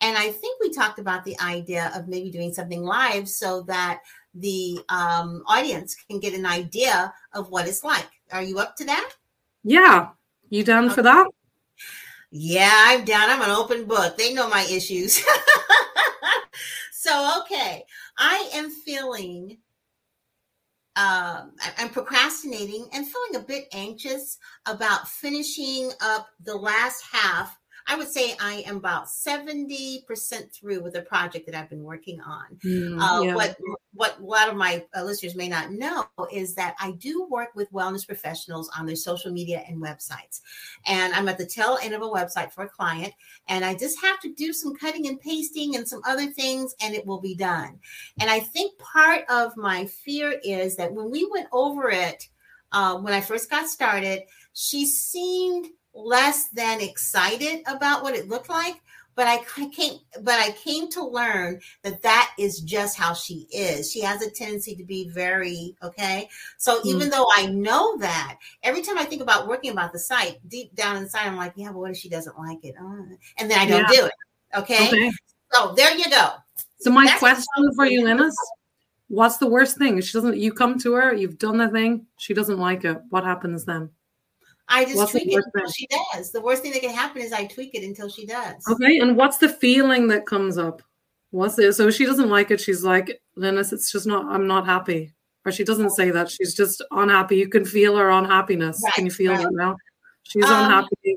And 0.00 0.16
I 0.16 0.30
think 0.30 0.60
we 0.60 0.70
talked 0.70 0.98
about 0.98 1.24
the 1.24 1.38
idea 1.40 1.90
of 1.94 2.06
maybe 2.06 2.30
doing 2.30 2.52
something 2.52 2.82
live 2.82 3.28
so 3.28 3.62
that 3.62 4.02
the 4.34 4.78
um, 4.88 5.42
audience 5.46 5.96
can 6.08 6.20
get 6.20 6.34
an 6.34 6.46
idea 6.46 7.12
of 7.32 7.50
what 7.50 7.66
it's 7.66 7.82
like. 7.82 8.06
Are 8.32 8.42
you 8.42 8.58
up 8.58 8.76
to 8.76 8.84
that? 8.84 9.10
Yeah. 9.64 10.10
You 10.50 10.62
down 10.62 10.86
okay. 10.86 10.94
for 10.94 11.02
that? 11.02 11.26
Yeah, 12.30 12.70
I'm 12.72 13.04
down. 13.04 13.30
I'm 13.30 13.42
an 13.42 13.50
open 13.50 13.86
book. 13.86 14.16
They 14.16 14.34
know 14.34 14.48
my 14.48 14.66
issues. 14.70 15.22
so, 16.92 17.40
okay, 17.42 17.84
I 18.18 18.50
am 18.54 18.70
feeling, 18.70 19.58
um, 20.94 21.52
I'm 21.78 21.88
procrastinating 21.88 22.86
and 22.92 23.06
feeling 23.06 23.42
a 23.42 23.46
bit 23.46 23.68
anxious 23.72 24.38
about 24.66 25.08
finishing 25.08 25.90
up 26.02 26.28
the 26.44 26.54
last 26.56 27.02
half 27.10 27.58
I 27.88 27.96
would 27.96 28.08
say 28.08 28.36
I 28.38 28.62
am 28.66 28.76
about 28.76 29.06
70% 29.06 30.52
through 30.52 30.82
with 30.82 30.94
a 30.96 31.02
project 31.02 31.46
that 31.46 31.54
I've 31.54 31.70
been 31.70 31.82
working 31.82 32.20
on. 32.20 32.44
Mm, 32.62 33.00
uh, 33.00 33.22
yeah. 33.22 33.34
What 33.34 33.56
what 33.94 34.18
a 34.20 34.22
lot 34.22 34.48
of 34.48 34.54
my 34.54 34.84
uh, 34.94 35.02
listeners 35.02 35.34
may 35.34 35.48
not 35.48 35.72
know 35.72 36.06
is 36.32 36.54
that 36.54 36.76
I 36.78 36.92
do 36.92 37.26
work 37.28 37.48
with 37.56 37.72
wellness 37.72 38.06
professionals 38.06 38.70
on 38.78 38.86
their 38.86 38.94
social 38.94 39.32
media 39.32 39.64
and 39.66 39.82
websites. 39.82 40.40
And 40.86 41.12
I'm 41.14 41.28
at 41.28 41.38
the 41.38 41.46
tail 41.46 41.78
end 41.82 41.94
of 41.94 42.02
a 42.02 42.06
website 42.06 42.52
for 42.52 42.62
a 42.62 42.68
client, 42.68 43.12
and 43.48 43.64
I 43.64 43.74
just 43.74 44.00
have 44.02 44.20
to 44.20 44.34
do 44.34 44.52
some 44.52 44.76
cutting 44.76 45.08
and 45.08 45.18
pasting 45.18 45.74
and 45.74 45.88
some 45.88 46.02
other 46.06 46.26
things, 46.26 46.74
and 46.80 46.94
it 46.94 47.06
will 47.06 47.20
be 47.20 47.34
done. 47.34 47.80
And 48.20 48.30
I 48.30 48.40
think 48.40 48.78
part 48.78 49.24
of 49.30 49.56
my 49.56 49.86
fear 49.86 50.38
is 50.44 50.76
that 50.76 50.92
when 50.92 51.10
we 51.10 51.28
went 51.32 51.48
over 51.50 51.90
it, 51.90 52.28
uh, 52.70 52.98
when 52.98 53.14
I 53.14 53.22
first 53.22 53.50
got 53.50 53.68
started, 53.68 54.22
she 54.52 54.86
seemed 54.86 55.66
less 55.94 56.48
than 56.50 56.80
excited 56.80 57.62
about 57.66 58.02
what 58.02 58.14
it 58.14 58.28
looked 58.28 58.48
like 58.48 58.80
but 59.18 59.26
I 59.26 59.38
came 59.72 59.98
but 60.22 60.38
I 60.38 60.52
came 60.52 60.88
to 60.90 61.04
learn 61.04 61.60
that 61.82 62.02
that 62.02 62.32
is 62.38 62.60
just 62.60 62.96
how 62.96 63.14
she 63.14 63.48
is. 63.50 63.90
She 63.90 64.00
has 64.02 64.22
a 64.22 64.30
tendency 64.30 64.76
to 64.76 64.84
be 64.84 65.08
very 65.08 65.74
okay. 65.82 66.28
So 66.56 66.78
mm-hmm. 66.78 66.88
even 66.88 67.10
though 67.10 67.26
I 67.36 67.46
know 67.46 67.98
that, 67.98 68.38
every 68.62 68.80
time 68.80 68.96
I 68.96 69.02
think 69.02 69.20
about 69.20 69.48
working 69.48 69.72
about 69.72 69.92
the 69.92 69.98
site, 69.98 70.38
deep 70.46 70.72
down 70.76 70.98
inside, 70.98 71.26
I'm 71.26 71.36
like, 71.36 71.54
yeah, 71.56 71.72
but 71.72 71.80
what 71.80 71.90
if 71.90 71.96
she 71.96 72.08
doesn't 72.08 72.38
like 72.38 72.64
it? 72.64 72.76
Uh, 72.80 73.16
and 73.38 73.50
then 73.50 73.58
I 73.58 73.66
don't 73.66 73.92
yeah. 73.92 74.00
do 74.00 74.06
it. 74.06 74.12
Okay? 74.56 74.86
okay? 74.86 75.10
So 75.50 75.74
there 75.74 75.96
you 75.96 76.08
go. 76.08 76.34
So 76.78 76.92
my 76.92 77.06
That's 77.06 77.18
question 77.18 77.74
for 77.74 77.86
you, 77.86 78.04
Lennis, 78.04 78.36
what's 79.08 79.38
the 79.38 79.48
worst 79.48 79.78
thing? 79.78 80.00
She 80.00 80.12
doesn't. 80.12 80.36
You 80.36 80.52
come 80.52 80.78
to 80.78 80.92
her, 80.92 81.12
you've 81.12 81.38
done 81.38 81.58
the 81.58 81.68
thing, 81.68 82.06
she 82.18 82.34
doesn't 82.34 82.58
like 82.58 82.84
it. 82.84 82.98
What 83.10 83.24
happens 83.24 83.64
then? 83.64 83.90
I 84.68 84.84
just 84.84 84.96
what's 84.96 85.12
tweak 85.12 85.28
it 85.28 85.34
until 85.34 85.50
thing? 85.52 85.72
she 85.74 85.86
does. 85.86 86.30
The 86.30 86.40
worst 86.40 86.62
thing 86.62 86.72
that 86.72 86.82
can 86.82 86.94
happen 86.94 87.22
is 87.22 87.32
I 87.32 87.46
tweak 87.46 87.74
it 87.74 87.84
until 87.84 88.08
she 88.08 88.26
does. 88.26 88.62
Okay. 88.70 88.98
And 88.98 89.16
what's 89.16 89.38
the 89.38 89.48
feeling 89.48 90.08
that 90.08 90.26
comes 90.26 90.58
up? 90.58 90.82
What's 91.30 91.58
it? 91.58 91.72
So 91.74 91.90
she 91.90 92.04
doesn't 92.04 92.28
like 92.28 92.50
it. 92.50 92.60
She's 92.60 92.84
like, 92.84 93.20
Lennis, 93.36 93.72
it's 93.72 93.90
just 93.90 94.06
not, 94.06 94.26
I'm 94.26 94.46
not 94.46 94.66
happy. 94.66 95.14
Or 95.44 95.52
she 95.52 95.64
doesn't 95.64 95.90
say 95.90 96.10
that. 96.10 96.30
She's 96.30 96.54
just 96.54 96.82
unhappy. 96.90 97.36
You 97.36 97.48
can 97.48 97.64
feel 97.64 97.96
her 97.96 98.10
unhappiness. 98.10 98.80
Right, 98.84 98.94
Can 98.94 99.04
you 99.06 99.10
feel 99.10 99.32
right. 99.32 99.42
that 99.42 99.52
now? 99.52 99.76
She's 100.24 100.44
um, 100.44 100.64
unhappy. 100.64 101.16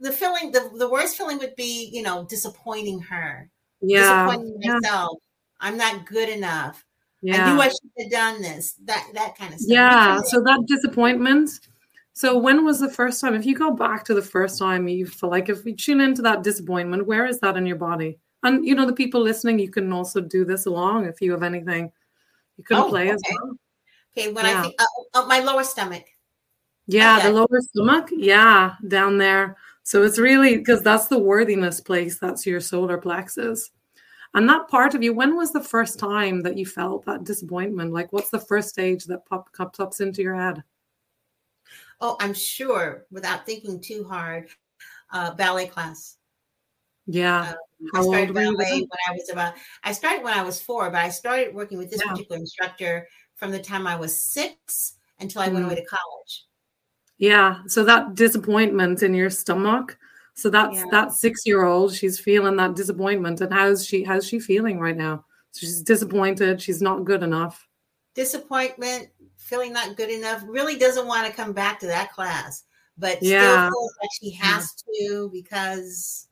The 0.00 0.12
feeling, 0.12 0.52
the, 0.52 0.70
the 0.76 0.88
worst 0.88 1.16
feeling 1.16 1.38
would 1.38 1.56
be, 1.56 1.90
you 1.92 2.02
know, 2.02 2.24
disappointing 2.24 3.00
her. 3.00 3.50
Yeah. 3.82 4.26
Disappointing 4.26 4.60
myself. 4.62 5.18
I'm 5.60 5.76
not 5.76 6.06
good 6.06 6.30
enough. 6.30 6.84
Yeah. 7.22 7.44
I 7.44 7.52
knew 7.52 7.60
I 7.60 7.68
should 7.68 7.90
have 7.98 8.10
done 8.10 8.40
this. 8.40 8.74
That 8.84 9.06
that 9.12 9.36
kind 9.36 9.52
of 9.52 9.60
stuff. 9.60 9.74
Yeah. 9.74 10.20
So 10.22 10.40
that 10.40 10.64
disappointment. 10.66 11.50
So 12.12 12.36
when 12.36 12.64
was 12.64 12.80
the 12.80 12.90
first 12.90 13.20
time? 13.20 13.34
If 13.34 13.46
you 13.46 13.54
go 13.54 13.70
back 13.70 14.04
to 14.04 14.14
the 14.14 14.22
first 14.22 14.58
time 14.58 14.88
you 14.88 15.06
feel 15.06 15.30
like 15.30 15.48
if 15.48 15.64
you 15.64 15.74
tune 15.74 16.00
into 16.00 16.22
that 16.22 16.42
disappointment, 16.42 17.06
where 17.06 17.26
is 17.26 17.40
that 17.40 17.56
in 17.56 17.66
your 17.66 17.76
body? 17.76 18.18
And 18.42 18.64
you 18.64 18.74
know, 18.74 18.86
the 18.86 18.92
people 18.92 19.20
listening, 19.20 19.58
you 19.58 19.70
can 19.70 19.92
also 19.92 20.20
do 20.20 20.44
this 20.44 20.66
along 20.66 21.06
if 21.06 21.20
you 21.20 21.30
have 21.32 21.42
anything. 21.42 21.92
You 22.56 22.64
can 22.64 22.78
oh, 22.78 22.88
play 22.88 23.02
okay. 23.02 23.10
as 23.12 23.22
well. 23.30 23.52
Okay, 24.16 24.32
when 24.32 24.44
yeah. 24.44 24.58
I 24.58 24.62
think 24.62 24.74
uh, 24.80 25.20
uh, 25.20 25.26
my 25.26 25.40
lower 25.40 25.64
stomach. 25.64 26.04
Yeah, 26.86 27.18
okay. 27.18 27.28
the 27.28 27.34
lower 27.34 27.60
stomach. 27.60 28.08
Yeah, 28.12 28.74
down 28.88 29.18
there. 29.18 29.56
So 29.82 30.02
it's 30.02 30.18
really 30.18 30.56
because 30.56 30.82
that's 30.82 31.06
the 31.06 31.18
worthiness 31.18 31.80
place. 31.80 32.18
That's 32.18 32.46
your 32.46 32.60
solar 32.60 32.98
plexus. 32.98 33.70
And 34.34 34.48
that 34.48 34.68
part 34.68 34.94
of 34.94 35.02
you, 35.02 35.12
when 35.12 35.36
was 35.36 35.52
the 35.52 35.62
first 35.62 35.98
time 35.98 36.42
that 36.42 36.56
you 36.56 36.64
felt 36.64 37.04
that 37.06 37.24
disappointment? 37.24 37.92
Like, 37.92 38.12
what's 38.12 38.30
the 38.30 38.38
first 38.38 38.68
stage 38.68 39.04
that 39.06 39.26
pop, 39.26 39.52
pops 39.52 40.00
into 40.00 40.22
your 40.22 40.36
head? 40.36 40.62
Oh, 42.00 42.16
I'm 42.20 42.34
sure, 42.34 43.06
without 43.10 43.46
thinking 43.46 43.80
too 43.80 44.04
hard, 44.04 44.48
uh, 45.12 45.34
ballet 45.34 45.66
class. 45.66 46.16
Yeah. 47.06 47.40
Um, 47.40 47.56
I 47.94 48.02
started 48.02 48.34
ballet 48.34 48.80
when 48.80 48.88
I 49.08 49.12
was 49.12 49.30
about. 49.30 49.54
I 49.84 49.92
started 49.92 50.22
when 50.22 50.34
I 50.34 50.42
was 50.42 50.60
four, 50.60 50.90
but 50.90 51.02
I 51.02 51.08
started 51.08 51.54
working 51.54 51.78
with 51.78 51.90
this 51.90 52.02
yeah. 52.04 52.10
particular 52.12 52.38
instructor 52.38 53.06
from 53.36 53.50
the 53.50 53.58
time 53.58 53.86
I 53.86 53.96
was 53.96 54.22
six 54.22 54.94
until 55.18 55.42
I 55.42 55.48
mm. 55.48 55.54
went 55.54 55.64
away 55.66 55.74
mm. 55.74 55.78
to 55.78 55.86
college. 55.86 56.46
Yeah. 57.18 57.58
So 57.66 57.84
that 57.84 58.14
disappointment 58.14 59.02
in 59.02 59.14
your 59.14 59.30
stomach. 59.30 59.98
So 60.34 60.48
that's 60.48 60.76
yeah. 60.76 60.84
that 60.90 61.12
six 61.12 61.42
year 61.44 61.64
old. 61.64 61.94
She's 61.94 62.18
feeling 62.18 62.56
that 62.56 62.74
disappointment, 62.76 63.40
and 63.40 63.52
how's 63.52 63.84
she? 63.84 64.04
How's 64.04 64.26
she 64.26 64.40
feeling 64.40 64.78
right 64.78 64.96
now? 64.96 65.24
So 65.52 65.60
she's 65.60 65.82
disappointed. 65.82 66.62
She's 66.62 66.80
not 66.80 67.04
good 67.04 67.22
enough. 67.22 67.66
Disappointment, 68.14 69.08
feeling 69.50 69.72
not 69.72 69.96
good 69.96 70.08
enough. 70.08 70.42
Really 70.46 70.78
doesn't 70.78 71.06
want 71.06 71.26
to 71.26 71.32
come 71.32 71.52
back 71.52 71.80
to 71.80 71.86
that 71.86 72.12
class, 72.12 72.64
but 72.96 73.18
yeah. 73.20 73.68
still 73.68 73.70
feels 73.72 73.94
like 74.00 74.10
she 74.22 74.30
has 74.36 74.64
mm. 74.64 75.08
to 75.08 75.30
because 75.32 76.28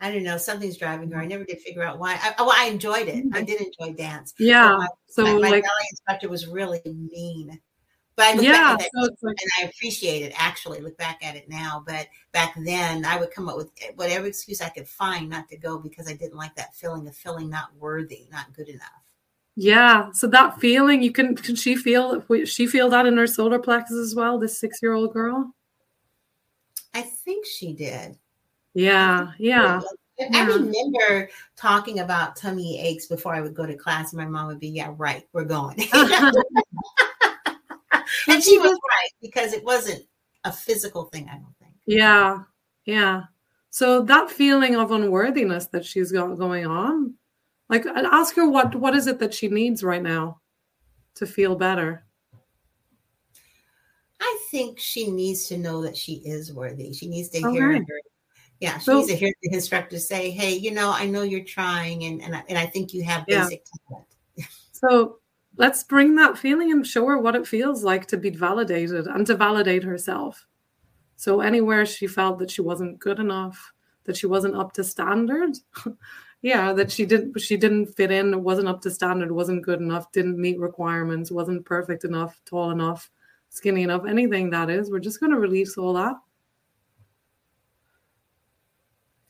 I 0.00 0.10
don't 0.12 0.24
know, 0.24 0.36
something's 0.36 0.76
driving 0.76 1.10
her. 1.12 1.20
I 1.20 1.26
never 1.26 1.44
did 1.44 1.60
figure 1.60 1.82
out 1.82 1.98
why. 1.98 2.18
I, 2.20 2.34
well, 2.38 2.52
I 2.54 2.66
enjoyed 2.66 3.08
it. 3.08 3.24
I 3.32 3.42
did 3.42 3.60
enjoy 3.60 3.94
dance. 3.96 4.34
Yeah. 4.38 4.76
my, 4.76 4.88
so 5.06 5.22
my, 5.22 5.32
my 5.34 5.38
like, 5.38 5.62
ballet 5.62 5.88
instructor 5.90 6.28
was 6.28 6.48
really 6.48 6.80
mean. 6.84 7.60
But 8.16 8.26
I 8.26 8.32
look 8.34 8.44
yeah, 8.44 8.52
back 8.52 8.80
at 8.80 8.86
it 8.86 8.90
so 8.94 9.26
like, 9.26 9.36
and 9.40 9.50
I 9.60 9.68
appreciate 9.68 10.22
it. 10.22 10.34
Actually, 10.36 10.80
look 10.80 10.98
back 10.98 11.24
at 11.24 11.36
it 11.36 11.48
now. 11.48 11.82
But 11.86 12.08
back 12.32 12.54
then, 12.62 13.06
I 13.06 13.16
would 13.16 13.30
come 13.30 13.48
up 13.48 13.56
with 13.56 13.70
whatever 13.94 14.26
excuse 14.26 14.60
I 14.60 14.68
could 14.68 14.88
find 14.88 15.30
not 15.30 15.48
to 15.48 15.56
go 15.56 15.78
because 15.78 16.08
I 16.08 16.14
didn't 16.14 16.36
like 16.36 16.54
that 16.56 16.74
feeling 16.74 17.06
of 17.06 17.14
feeling 17.14 17.48
not 17.48 17.74
worthy, 17.78 18.26
not 18.30 18.52
good 18.52 18.68
enough. 18.68 19.01
Yeah. 19.56 20.10
So 20.12 20.26
that 20.28 20.58
feeling, 20.60 21.02
you 21.02 21.12
can 21.12 21.36
can 21.36 21.56
she 21.56 21.76
feel 21.76 22.24
she 22.44 22.66
feel 22.66 22.88
that 22.90 23.06
in 23.06 23.16
her 23.16 23.26
solar 23.26 23.58
plexus 23.58 23.98
as 23.98 24.14
well? 24.14 24.38
This 24.38 24.58
six 24.58 24.80
year 24.82 24.92
old 24.94 25.12
girl. 25.12 25.54
I 26.94 27.02
think 27.02 27.46
she 27.46 27.72
did. 27.72 28.18
Yeah, 28.74 29.32
yeah. 29.38 29.80
I 30.32 30.44
remember 30.44 31.30
talking 31.56 32.00
about 32.00 32.36
tummy 32.36 32.80
aches 32.80 33.06
before 33.06 33.34
I 33.34 33.40
would 33.40 33.54
go 33.54 33.66
to 33.66 33.74
class. 33.74 34.12
My 34.12 34.26
mom 34.26 34.46
would 34.48 34.60
be, 34.60 34.68
"Yeah, 34.68 34.94
right, 34.96 35.26
we're 35.32 35.44
going," 35.44 35.78
and 38.28 38.42
she 38.42 38.58
was 38.58 38.70
right 38.70 39.10
because 39.20 39.52
it 39.52 39.64
wasn't 39.64 40.02
a 40.44 40.52
physical 40.52 41.04
thing. 41.06 41.28
I 41.28 41.34
don't 41.34 41.54
think. 41.60 41.72
Yeah, 41.86 42.42
yeah. 42.84 43.24
So 43.70 44.02
that 44.02 44.30
feeling 44.30 44.76
of 44.76 44.92
unworthiness 44.92 45.66
that 45.68 45.84
she's 45.84 46.12
got 46.12 46.38
going 46.38 46.66
on, 46.66 47.14
like, 47.72 47.86
ask 47.86 48.36
her 48.36 48.48
what 48.48 48.74
what 48.74 48.94
is 48.94 49.06
it 49.06 49.18
that 49.20 49.34
she 49.34 49.48
needs 49.48 49.82
right 49.82 50.02
now 50.02 50.40
to 51.14 51.26
feel 51.26 51.56
better. 51.56 52.04
I 54.20 54.38
think 54.50 54.78
she 54.78 55.10
needs 55.10 55.46
to 55.48 55.56
know 55.56 55.82
that 55.82 55.96
she 55.96 56.22
is 56.24 56.52
worthy. 56.52 56.92
She 56.92 57.08
needs 57.08 57.30
to 57.30 57.38
okay. 57.38 57.52
hear 57.52 57.72
her 57.72 57.84
yeah, 58.60 58.78
she 58.78 58.84
so, 58.84 58.98
needs 58.98 59.08
to 59.08 59.16
hear 59.16 59.32
the 59.42 59.54
instructor 59.54 59.98
say, 59.98 60.30
"Hey, 60.30 60.54
you 60.54 60.70
know, 60.70 60.92
I 60.92 61.06
know 61.06 61.22
you're 61.22 61.42
trying, 61.42 62.04
and 62.04 62.22
and 62.22 62.36
I, 62.36 62.44
and 62.48 62.56
I 62.56 62.66
think 62.66 62.92
you 62.92 63.02
have 63.02 63.26
basic 63.26 63.64
talent." 63.88 64.06
so 64.72 65.18
let's 65.56 65.82
bring 65.82 66.14
that 66.14 66.38
feeling 66.38 66.70
and 66.70 66.86
show 66.86 67.04
her 67.06 67.18
what 67.18 67.34
it 67.34 67.46
feels 67.46 67.82
like 67.82 68.06
to 68.06 68.16
be 68.16 68.30
validated 68.30 69.06
and 69.08 69.26
to 69.26 69.34
validate 69.34 69.82
herself. 69.82 70.46
So 71.16 71.40
anywhere 71.40 71.84
she 71.86 72.06
felt 72.06 72.38
that 72.38 72.52
she 72.52 72.60
wasn't 72.60 73.00
good 73.00 73.18
enough, 73.18 73.72
that 74.04 74.16
she 74.16 74.28
wasn't 74.28 74.54
up 74.54 74.72
to 74.74 74.84
standard, 74.84 75.56
yeah, 76.42 76.72
that 76.72 76.92
she 76.92 77.06
didn't 77.06 77.40
she 77.40 77.56
didn't 77.56 77.86
fit 77.86 78.10
in, 78.10 78.42
wasn't 78.42 78.68
up 78.68 78.82
to 78.82 78.90
standard, 78.90 79.32
wasn't 79.32 79.62
good 79.62 79.80
enough, 79.80 80.12
didn't 80.12 80.38
meet 80.38 80.58
requirements, 80.60 81.30
wasn't 81.30 81.64
perfect 81.64 82.04
enough, 82.04 82.40
tall 82.44 82.70
enough, 82.70 83.10
skinny 83.48 83.82
enough, 83.82 84.04
anything 84.06 84.50
that 84.50 84.68
is, 84.68 84.90
we're 84.90 84.98
just 84.98 85.20
going 85.20 85.32
to 85.32 85.38
release 85.38 85.78
all 85.78 85.94
that 85.94 86.16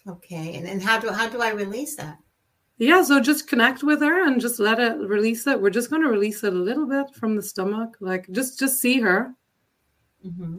Okay, 0.09 0.57
and 0.57 0.67
and 0.67 0.83
how 0.83 0.99
do 0.99 1.11
how 1.11 1.29
do 1.29 1.41
I 1.41 1.51
release 1.51 1.95
that? 1.97 2.19
Yeah, 2.79 3.03
so 3.05 3.21
just 3.21 3.47
connect 3.47 3.85
with 3.85 4.01
her 4.01 4.27
and 4.27 4.41
just 4.41 4.59
let 4.59 4.81
it 4.81 4.99
release 4.99 5.47
it. 5.47 5.61
We're 5.61 5.71
just 5.71 5.91
going 5.91 6.03
to 6.03 6.09
release 6.09 6.43
it 6.43 6.53
a 6.53 6.57
little 6.57 6.87
bit 6.87 7.15
from 7.15 7.37
the 7.37 7.43
stomach, 7.43 7.97
like 8.01 8.29
just 8.33 8.59
just 8.59 8.81
see 8.81 9.01
her, 9.01 9.35
mm-hmm. 10.27 10.59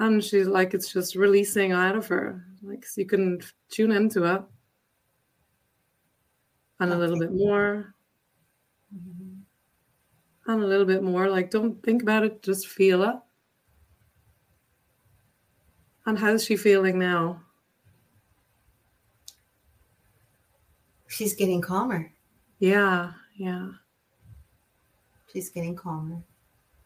and 0.00 0.22
she's 0.22 0.46
like 0.46 0.74
it's 0.74 0.92
just 0.92 1.14
releasing 1.14 1.72
out 1.72 1.96
of 1.96 2.06
her. 2.08 2.44
Like 2.62 2.84
so 2.84 3.00
you 3.00 3.06
can 3.06 3.40
tune 3.70 3.92
into 3.92 4.24
it, 4.24 4.42
and 6.80 6.92
a 6.92 6.96
little 6.96 7.18
bit 7.18 7.32
more, 7.32 7.94
and 10.46 10.62
a 10.62 10.66
little 10.66 10.86
bit 10.86 11.02
more. 11.02 11.28
Like 11.28 11.50
don't 11.50 11.82
think 11.82 12.02
about 12.02 12.24
it, 12.24 12.42
just 12.42 12.68
feel 12.68 13.02
it. 13.02 13.16
And 16.06 16.18
how's 16.18 16.44
she 16.44 16.56
feeling 16.56 16.98
now? 16.98 17.40
she's 21.14 21.34
getting 21.34 21.60
calmer. 21.60 22.12
Yeah, 22.58 23.12
yeah. 23.36 23.68
She's 25.32 25.48
getting 25.50 25.76
calmer. 25.76 26.22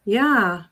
Yeah. 0.04 0.64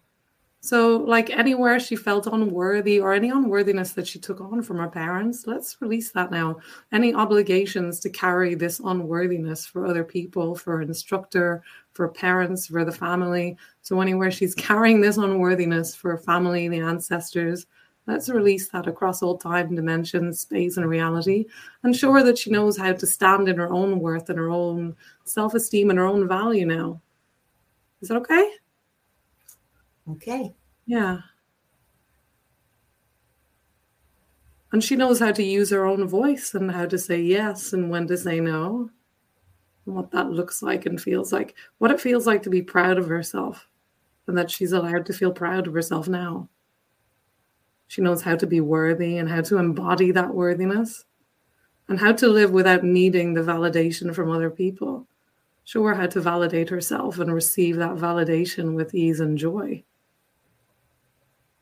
So, 0.61 0.97
like 0.97 1.31
anywhere 1.31 1.79
she 1.79 1.95
felt 1.95 2.27
unworthy 2.27 2.99
or 2.99 3.13
any 3.13 3.31
unworthiness 3.31 3.93
that 3.93 4.07
she 4.07 4.19
took 4.19 4.41
on 4.41 4.63
from 4.63 4.79
her 4.79 4.89
parents, 4.89 5.47
let's 5.47 5.77
release 5.81 6.11
that 6.13 6.33
now. 6.33 6.57
Any 6.93 7.15
obligations 7.15 8.01
to 8.01 8.11
carry 8.11 8.55
this 8.55 8.81
unworthiness 8.81 9.65
for 9.65 9.87
other 9.87 10.03
people, 10.03 10.57
for 10.57 10.83
instructor, 10.83 11.63
for 11.93 12.09
parents, 12.09 12.67
for 12.67 12.85
the 12.85 12.91
family. 12.91 13.57
So, 13.83 14.01
anywhere 14.01 14.31
she's 14.31 14.55
carrying 14.57 15.01
this 15.01 15.19
unworthiness 15.19 15.95
for 15.95 16.17
family, 16.19 16.69
the 16.69 16.81
ancestors, 16.81 17.67
Let's 18.07 18.29
release 18.29 18.69
that 18.69 18.87
across 18.87 19.21
all 19.21 19.37
time, 19.37 19.75
dimensions, 19.75 20.41
space, 20.41 20.77
and 20.77 20.89
reality, 20.89 21.47
and 21.83 21.95
show 21.95 22.13
her 22.13 22.23
that 22.23 22.39
she 22.39 22.51
knows 22.51 22.79
how 22.79 22.93
to 22.93 23.07
stand 23.07 23.49
in 23.49 23.57
her 23.57 23.73
own 23.73 23.99
worth 23.99 24.31
and 24.31 24.39
her 24.39 24.49
own 24.49 24.95
self 25.25 25.55
esteem 25.55 25.91
and 25.91 25.99
her 25.99 26.07
own 26.07 26.29
value 26.29 26.67
now. 26.67 27.01
Is 28.01 28.09
that 28.09 28.19
okay? 28.19 28.49
Okay. 30.11 30.55
Yeah. 30.87 31.19
And 34.73 34.83
she 34.83 34.97
knows 34.97 35.19
how 35.19 35.33
to 35.33 35.43
use 35.43 35.71
her 35.71 35.87
own 35.87 36.07
voice 36.07 36.55
and 36.55 36.71
how 36.71 36.87
to 36.87 36.99
say 36.99 37.21
yes 37.21 37.73
and 37.73 37.91
when 37.91 38.07
to 38.09 38.17
say 38.17 38.41
no, 38.41 38.91
and 39.87 39.95
what 39.95 40.11
that 40.11 40.31
looks 40.31 40.63
like 40.63 40.87
and 40.87 41.01
feels 41.01 41.33
like, 41.33 41.55
what 41.79 41.91
it 41.91 42.01
feels 42.01 42.27
like 42.27 42.43
to 42.43 42.51
be 42.51 42.63
proud 42.63 42.99
of 42.99 43.07
herself, 43.07 43.69
and 44.27 44.37
that 44.37 44.51
she's 44.51 44.73
allowed 44.73 45.07
to 45.07 45.13
feel 45.13 45.33
proud 45.33 45.67
of 45.67 45.75
herself 45.75 46.09
now. 46.09 46.49
She 47.89 48.03
knows 48.03 48.23
how 48.23 48.37
to 48.37 48.47
be 48.47 48.61
worthy 48.61 49.19
and 49.19 49.29
how 49.29 49.41
to 49.43 49.59
embody 49.59 50.11
that 50.11 50.35
worthiness 50.35 51.05
and 51.89 52.01
how 52.01 52.13
to 52.13 52.29
live 52.29 52.51
without 52.51 52.83
needing 52.83 53.33
the 53.33 53.43
validation 53.43 54.15
from 54.15 54.31
other 54.31 54.51
people. 54.51 55.07
Show 55.65 55.85
her 55.85 55.95
how 55.95 56.07
to 56.09 56.21
validate 56.21 56.69
herself 56.69 57.19
and 57.19 57.33
receive 57.33 57.77
that 57.77 57.97
validation 57.97 58.75
with 58.75 58.95
ease 58.95 59.21
and 59.21 59.39
joy. 59.39 59.85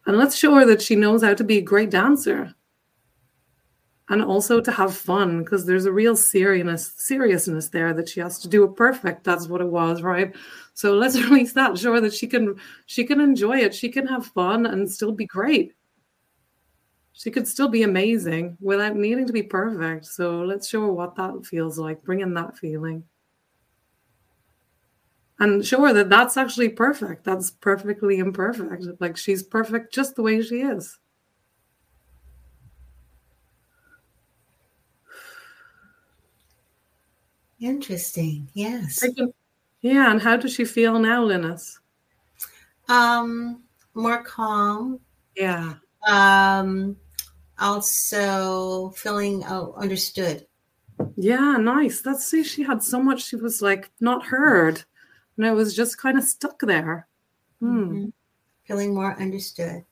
And 0.06 0.16
let's 0.18 0.36
show 0.36 0.54
her 0.54 0.66
that 0.66 0.82
she 0.82 0.96
knows 0.96 1.22
how 1.22 1.34
to 1.34 1.44
be 1.44 1.58
a 1.58 1.62
great 1.62 1.90
dancer. 1.90 2.54
And 4.10 4.22
also 4.22 4.60
to 4.60 4.70
have 4.70 4.94
fun 4.94 5.42
because 5.42 5.64
there's 5.64 5.86
a 5.86 5.92
real 5.92 6.14
seriousness 6.14 6.92
seriousness 6.98 7.68
there 7.68 7.94
that 7.94 8.08
she 8.08 8.20
has 8.20 8.38
to 8.40 8.48
do 8.48 8.62
it 8.64 8.76
perfect. 8.76 9.24
That's 9.24 9.48
what 9.48 9.62
it 9.62 9.68
was 9.68 10.02
right? 10.02 10.34
So 10.74 10.94
let's 10.94 11.16
release 11.30 11.54
that 11.54 11.78
show 11.78 11.94
her 11.94 12.00
that 12.02 12.12
she 12.12 12.26
can 12.26 12.56
she 12.84 13.04
can 13.04 13.18
enjoy 13.18 13.58
it. 13.58 13.74
She 13.74 13.88
can 13.88 14.06
have 14.06 14.26
fun 14.26 14.66
and 14.66 14.90
still 14.90 15.12
be 15.12 15.24
great. 15.24 15.72
She 17.14 17.30
could 17.30 17.48
still 17.48 17.68
be 17.68 17.84
amazing 17.84 18.58
without 18.60 18.96
needing 18.96 19.26
to 19.26 19.32
be 19.32 19.42
perfect. 19.42 20.04
So 20.04 20.42
let's 20.42 20.68
show 20.68 20.82
her 20.82 20.92
what 20.92 21.14
that 21.16 21.46
feels 21.46 21.78
like, 21.78 22.02
bring 22.02 22.20
in 22.20 22.34
that 22.34 22.58
feeling. 22.58 23.04
And 25.38 25.66
show 25.66 25.84
her 25.84 25.92
that 25.92 26.08
that's 26.08 26.36
actually 26.36 26.68
perfect. 26.68 27.24
That's 27.24 27.50
perfectly 27.50 28.18
imperfect. 28.18 28.84
Like 29.00 29.16
she's 29.16 29.42
perfect 29.42 29.92
just 29.92 30.14
the 30.14 30.22
way 30.22 30.40
she 30.42 30.60
is. 30.60 30.98
Interesting. 37.60 38.48
Yes. 38.52 39.04
Yeah. 39.80 40.10
And 40.10 40.22
how 40.22 40.36
does 40.36 40.52
she 40.52 40.64
feel 40.64 40.98
now, 40.98 41.22
Lennis? 41.22 41.80
Um, 42.88 43.62
more 43.94 44.22
calm. 44.22 45.00
Yeah. 45.36 45.74
Um, 46.06 46.96
also 47.58 48.90
feeling 48.90 49.42
oh, 49.46 49.74
understood. 49.76 50.46
Yeah, 51.16 51.56
nice. 51.56 52.02
That's 52.02 52.24
see, 52.26 52.44
she 52.44 52.62
had 52.62 52.82
so 52.82 53.02
much 53.02 53.24
she 53.24 53.36
was 53.36 53.62
like 53.62 53.90
not 54.00 54.26
heard. 54.26 54.84
And 55.36 55.46
it 55.46 55.52
was 55.52 55.74
just 55.74 55.98
kind 55.98 56.18
of 56.18 56.24
stuck 56.24 56.60
there. 56.60 57.06
Hmm. 57.60 57.78
Mm-hmm. 57.78 58.08
Feeling 58.64 58.94
more 58.94 59.20
understood. 59.20 59.84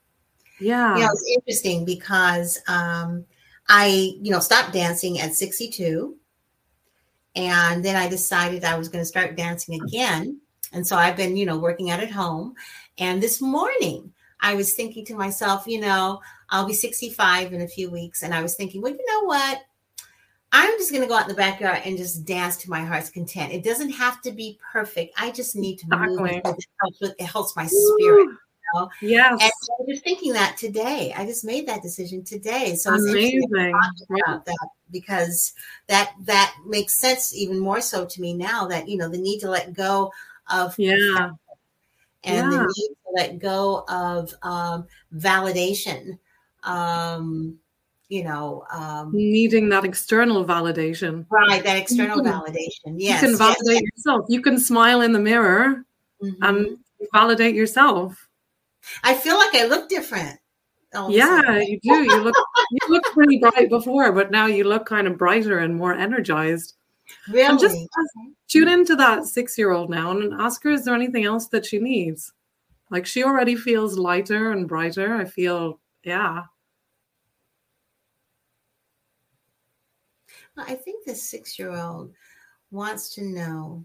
Yeah. 0.61 0.97
Yeah, 0.97 1.09
it's 1.13 1.33
interesting 1.37 1.85
because 1.85 2.61
um 2.69 3.25
I, 3.69 4.15
you 4.21 4.31
know, 4.31 4.41
stopped 4.41 4.73
dancing 4.73 5.21
at 5.21 5.35
62. 5.35 6.17
And 7.35 7.85
then 7.85 7.97
I 7.97 8.09
decided 8.09 8.65
I 8.65 8.77
was 8.77 8.89
going 8.89 9.03
to 9.03 9.07
start 9.07 9.37
dancing 9.37 9.81
again. 9.81 10.41
And 10.73 10.87
so 10.87 10.97
I've 10.97 11.17
been, 11.17 11.37
you 11.37 11.47
know, 11.47 11.59
working 11.59 11.91
out 11.91 12.01
at 12.01 12.11
home. 12.11 12.55
And 12.99 13.23
this 13.23 13.41
morning 13.41 14.13
I 14.41 14.55
was 14.55 14.75
thinking 14.75 15.05
to 15.07 15.15
myself, 15.15 15.67
you 15.67 15.81
know, 15.81 16.21
I'll 16.51 16.67
be 16.67 16.75
65 16.75 17.53
in 17.53 17.63
a 17.63 17.69
few 17.69 17.91
weeks. 17.91 18.23
And 18.23 18.35
I 18.35 18.43
was 18.43 18.55
thinking, 18.55 18.83
well, 18.83 18.93
you 18.93 19.07
know 19.07 19.25
what? 19.25 19.63
I'm 20.53 20.79
just 20.79 20.91
going 20.91 21.03
to 21.03 21.09
go 21.09 21.15
out 21.15 21.23
in 21.23 21.29
the 21.29 21.35
backyard 21.35 21.81
and 21.85 21.97
just 21.97 22.27
dance 22.27 22.59
to 22.59 22.71
my 22.71 22.85
heart's 22.85 23.09
content. 23.09 23.53
It 23.53 23.65
doesn't 23.65 23.91
have 23.91 24.21
to 24.23 24.33
be 24.33 24.59
perfect. 24.73 25.15
I 25.19 25.31
just 25.31 25.57
need 25.57 25.79
to 25.79 25.87
move. 25.89 26.29
It 26.29 26.45
helps, 26.45 26.67
with, 27.01 27.15
it 27.19 27.25
helps 27.25 27.57
my 27.57 27.67
spirit. 27.67 28.27
You 28.27 28.39
know? 28.75 28.91
Yes. 29.01 29.33
And 29.33 29.51
I 29.51 29.83
was 29.87 30.01
thinking 30.01 30.35
that 30.35 30.59
today. 30.59 31.15
I 31.17 31.25
just 31.25 31.45
made 31.45 31.67
that 31.69 31.83
decision 31.83 32.23
today. 32.23 32.75
So 32.75 32.93
it's 32.95 33.09
amazing 33.09 33.49
about 33.51 34.45
that 34.45 34.69
because 34.91 35.55
that 35.89 36.13
that 36.25 36.55
makes 36.67 36.99
sense 36.99 37.35
even 37.35 37.59
more 37.59 37.81
so 37.81 38.05
to 38.05 38.21
me 38.21 38.35
now 38.35 38.67
that 38.67 38.89
you 38.89 38.99
know 38.99 39.09
the 39.09 39.19
need 39.19 39.41
to 39.41 39.49
let 39.49 39.73
go 39.73 40.13
of 40.51 40.75
yeah 40.79 41.31
and 42.25 42.53
yeah. 42.53 42.59
the 42.59 42.75
need 42.77 42.89
to 42.89 43.13
let 43.15 43.39
go 43.39 43.85
of 43.89 44.33
um, 44.43 44.87
validation 45.17 46.19
um, 46.63 47.59
you 48.13 48.23
know 48.25 48.63
um, 48.71 49.11
needing 49.15 49.71
that 49.71 49.87
external 49.87 50.45
validation. 50.45 51.25
Right 51.31 51.65
that 51.65 51.79
external 51.79 52.23
can, 52.23 52.27
validation. 52.27 52.97
yes 52.99 53.23
you 53.23 53.29
can 53.29 53.39
validate 53.39 53.83
yes, 53.83 53.83
yourself. 53.97 54.27
You 54.29 54.43
can 54.43 54.59
smile 54.59 55.01
in 55.01 55.13
the 55.13 55.19
mirror 55.19 55.87
mm-hmm. 56.23 56.43
and 56.43 56.79
validate 57.15 57.55
yourself. 57.55 58.29
I 59.03 59.15
feel 59.15 59.39
like 59.39 59.55
i 59.55 59.65
look 59.65 59.89
different 59.89 60.39
yeah 61.09 61.59
you 61.59 61.79
do. 61.83 62.03
You 62.03 62.23
look 62.23 62.35
you 62.71 62.89
look 62.91 63.05
pretty 63.05 63.39
bright 63.39 63.71
before 63.71 64.13
but 64.13 64.31
now 64.31 64.45
you 64.47 64.65
look 64.65 64.85
kind 64.85 65.07
of 65.07 65.17
brighter 65.17 65.61
and 65.61 65.75
more 65.75 65.95
energized. 65.95 66.75
Really 67.29 67.47
and 67.47 67.59
just 67.59 67.77
tune 68.49 68.69
into 68.69 68.95
that 68.97 69.25
six 69.25 69.57
year 69.57 69.71
old 69.71 69.89
now 69.89 70.11
and 70.11 70.35
ask 70.41 70.63
her 70.65 70.71
is 70.71 70.85
there 70.85 70.95
anything 70.95 71.25
else 71.25 71.47
that 71.49 71.65
she 71.65 71.79
needs? 71.79 72.33
Like 72.91 73.07
she 73.07 73.25
already 73.25 73.57
feels 73.57 73.97
lighter 73.97 74.53
and 74.53 74.69
brighter. 74.69 75.15
I 75.15 75.25
feel 75.25 75.81
yeah 76.05 76.43
I 80.67 80.75
think 80.75 81.05
the 81.05 81.15
six 81.15 81.59
year 81.59 81.71
old 81.71 82.13
wants 82.71 83.15
to 83.15 83.23
know 83.23 83.85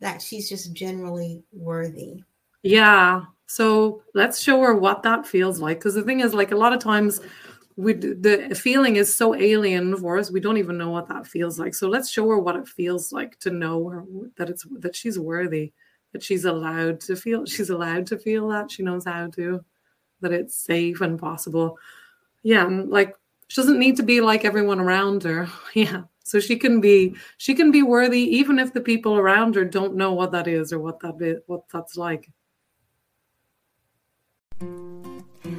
that 0.00 0.20
she's 0.20 0.48
just 0.48 0.72
generally 0.72 1.42
worthy. 1.52 2.22
Yeah. 2.62 3.22
So 3.46 4.02
let's 4.14 4.40
show 4.40 4.60
her 4.62 4.74
what 4.74 5.02
that 5.04 5.26
feels 5.26 5.60
like. 5.60 5.78
Because 5.78 5.94
the 5.94 6.02
thing 6.02 6.20
is, 6.20 6.34
like 6.34 6.52
a 6.52 6.56
lot 6.56 6.72
of 6.72 6.80
times, 6.80 7.20
we 7.76 7.92
the 7.92 8.58
feeling 8.58 8.96
is 8.96 9.16
so 9.16 9.34
alien 9.34 9.96
for 9.96 10.18
us. 10.18 10.30
We 10.30 10.40
don't 10.40 10.56
even 10.56 10.78
know 10.78 10.90
what 10.90 11.08
that 11.08 11.26
feels 11.26 11.58
like. 11.58 11.74
So 11.74 11.88
let's 11.88 12.10
show 12.10 12.28
her 12.28 12.38
what 12.38 12.56
it 12.56 12.66
feels 12.66 13.12
like 13.12 13.38
to 13.40 13.50
know 13.50 13.88
her, 13.88 14.04
that 14.36 14.50
it's 14.50 14.66
that 14.80 14.96
she's 14.96 15.18
worthy, 15.18 15.72
that 16.12 16.22
she's 16.22 16.44
allowed 16.44 17.00
to 17.00 17.16
feel. 17.16 17.44
She's 17.46 17.70
allowed 17.70 18.06
to 18.08 18.18
feel 18.18 18.48
that. 18.48 18.70
She 18.70 18.82
knows 18.82 19.04
how 19.04 19.28
to. 19.28 19.64
That 20.22 20.32
it's 20.32 20.56
safe 20.56 21.02
and 21.02 21.18
possible. 21.18 21.78
Yeah, 22.42 22.66
and 22.66 22.88
like 22.88 23.14
she 23.48 23.60
doesn't 23.60 23.78
need 23.78 23.96
to 23.96 24.02
be 24.02 24.20
like 24.20 24.44
everyone 24.44 24.80
around 24.80 25.22
her 25.22 25.48
yeah 25.74 26.02
so 26.24 26.40
she 26.40 26.56
can 26.56 26.80
be 26.80 27.14
she 27.38 27.54
can 27.54 27.70
be 27.70 27.82
worthy 27.82 28.20
even 28.20 28.58
if 28.58 28.72
the 28.72 28.80
people 28.80 29.16
around 29.16 29.54
her 29.54 29.64
don't 29.64 29.94
know 29.94 30.12
what 30.12 30.32
that 30.32 30.48
is 30.48 30.72
or 30.72 30.78
what 30.78 31.00
that 31.00 31.20
is 31.20 31.40
what 31.46 31.62
that's 31.72 31.96
like 31.96 32.28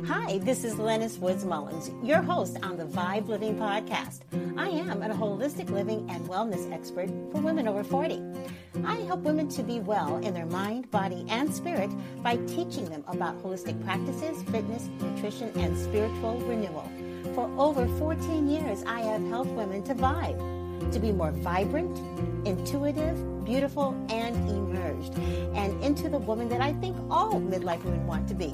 Hi, 0.05 0.39
this 0.39 0.65
is 0.65 0.77
Lennis 0.77 1.17
Woods 1.17 1.45
Mullins, 1.45 1.91
your 2.03 2.21
host 2.21 2.57
on 2.61 2.75
the 2.75 2.83
Vibe 2.83 3.29
Living 3.29 3.55
Podcast. 3.55 4.21
I 4.57 4.67
am 4.67 5.01
a 5.01 5.09
holistic 5.09 5.69
living 5.69 6.09
and 6.09 6.27
wellness 6.27 6.69
expert 6.73 7.07
for 7.31 7.39
women 7.39 7.67
over 7.67 7.83
40. 7.83 8.21
I 8.83 8.95
help 8.95 9.21
women 9.21 9.47
to 9.49 9.63
be 9.63 9.79
well 9.79 10.17
in 10.17 10.33
their 10.33 10.45
mind, 10.45 10.91
body, 10.91 11.25
and 11.29 11.53
spirit 11.53 11.89
by 12.21 12.35
teaching 12.47 12.85
them 12.89 13.05
about 13.07 13.41
holistic 13.41 13.81
practices, 13.85 14.43
fitness, 14.43 14.89
nutrition, 14.99 15.51
and 15.55 15.77
spiritual 15.77 16.39
renewal. 16.41 16.89
For 17.35 17.51
over 17.57 17.87
14 17.99 18.47
years, 18.49 18.83
I 18.85 19.01
have 19.01 19.21
helped 19.27 19.51
women 19.51 19.83
to 19.83 19.95
vibe, 19.95 20.91
to 20.91 20.99
be 20.99 21.11
more 21.11 21.31
vibrant, 21.31 21.97
intuitive, 22.45 23.45
beautiful, 23.45 23.95
and 24.09 24.35
emerged, 24.49 25.17
and 25.55 25.83
into 25.83 26.09
the 26.09 26.17
woman 26.17 26.49
that 26.49 26.61
I 26.61 26.73
think 26.73 26.97
all 27.09 27.39
midlife 27.39 27.83
women 27.83 28.05
want 28.05 28.27
to 28.27 28.33
be. 28.33 28.53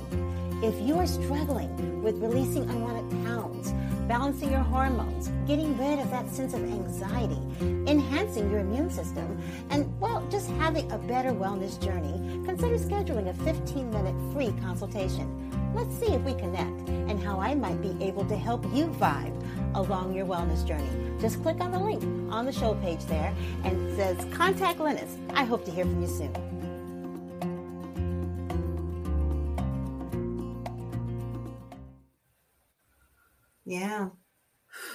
If 0.61 0.79
you 0.81 0.97
are 0.97 1.07
struggling 1.07 2.01
with 2.03 2.21
releasing 2.21 2.69
unwanted 2.69 3.25
pounds, 3.25 3.73
balancing 4.07 4.51
your 4.51 4.61
hormones, 4.61 5.29
getting 5.47 5.77
rid 5.77 5.99
of 5.99 6.09
that 6.11 6.29
sense 6.29 6.53
of 6.53 6.63
anxiety, 6.63 7.41
enhancing 7.89 8.49
your 8.49 8.59
immune 8.59 8.89
system, 8.89 9.41
and, 9.69 9.99
well, 9.99 10.25
just 10.29 10.49
having 10.51 10.91
a 10.91 10.97
better 10.97 11.31
wellness 11.31 11.81
journey, 11.81 12.43
consider 12.45 12.77
scheduling 12.77 13.29
a 13.29 13.33
15 13.43 13.89
minute 13.91 14.15
free 14.33 14.53
consultation. 14.61 15.27
Let's 15.73 15.95
see 15.97 16.13
if 16.13 16.21
we 16.21 16.35
connect 16.35 16.87
and 16.89 17.19
how 17.19 17.39
I 17.39 17.55
might 17.55 17.81
be 17.81 17.95
able 18.03 18.25
to 18.25 18.37
help 18.37 18.63
you 18.73 18.87
vibe 18.87 19.33
along 19.75 20.13
your 20.13 20.25
wellness 20.25 20.65
journey. 20.67 20.87
Just 21.19 21.41
click 21.41 21.59
on 21.59 21.71
the 21.71 21.79
link 21.79 22.03
on 22.31 22.45
the 22.45 22.51
show 22.51 22.75
page 22.75 23.03
there 23.05 23.33
and 23.63 23.89
it 23.89 23.95
says 23.95 24.33
Contact 24.33 24.79
Lennis. 24.79 25.17
I 25.33 25.43
hope 25.43 25.65
to 25.65 25.71
hear 25.71 25.85
from 25.85 26.01
you 26.01 26.07
soon. 26.07 26.53
Yeah. 33.65 34.09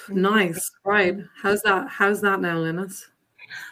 Nice. 0.09 0.71
Right. 0.85 1.17
How's 1.43 1.63
that? 1.63 1.89
How's 1.89 2.21
that 2.21 2.41
now, 2.41 2.59
Lennis? 2.59 3.09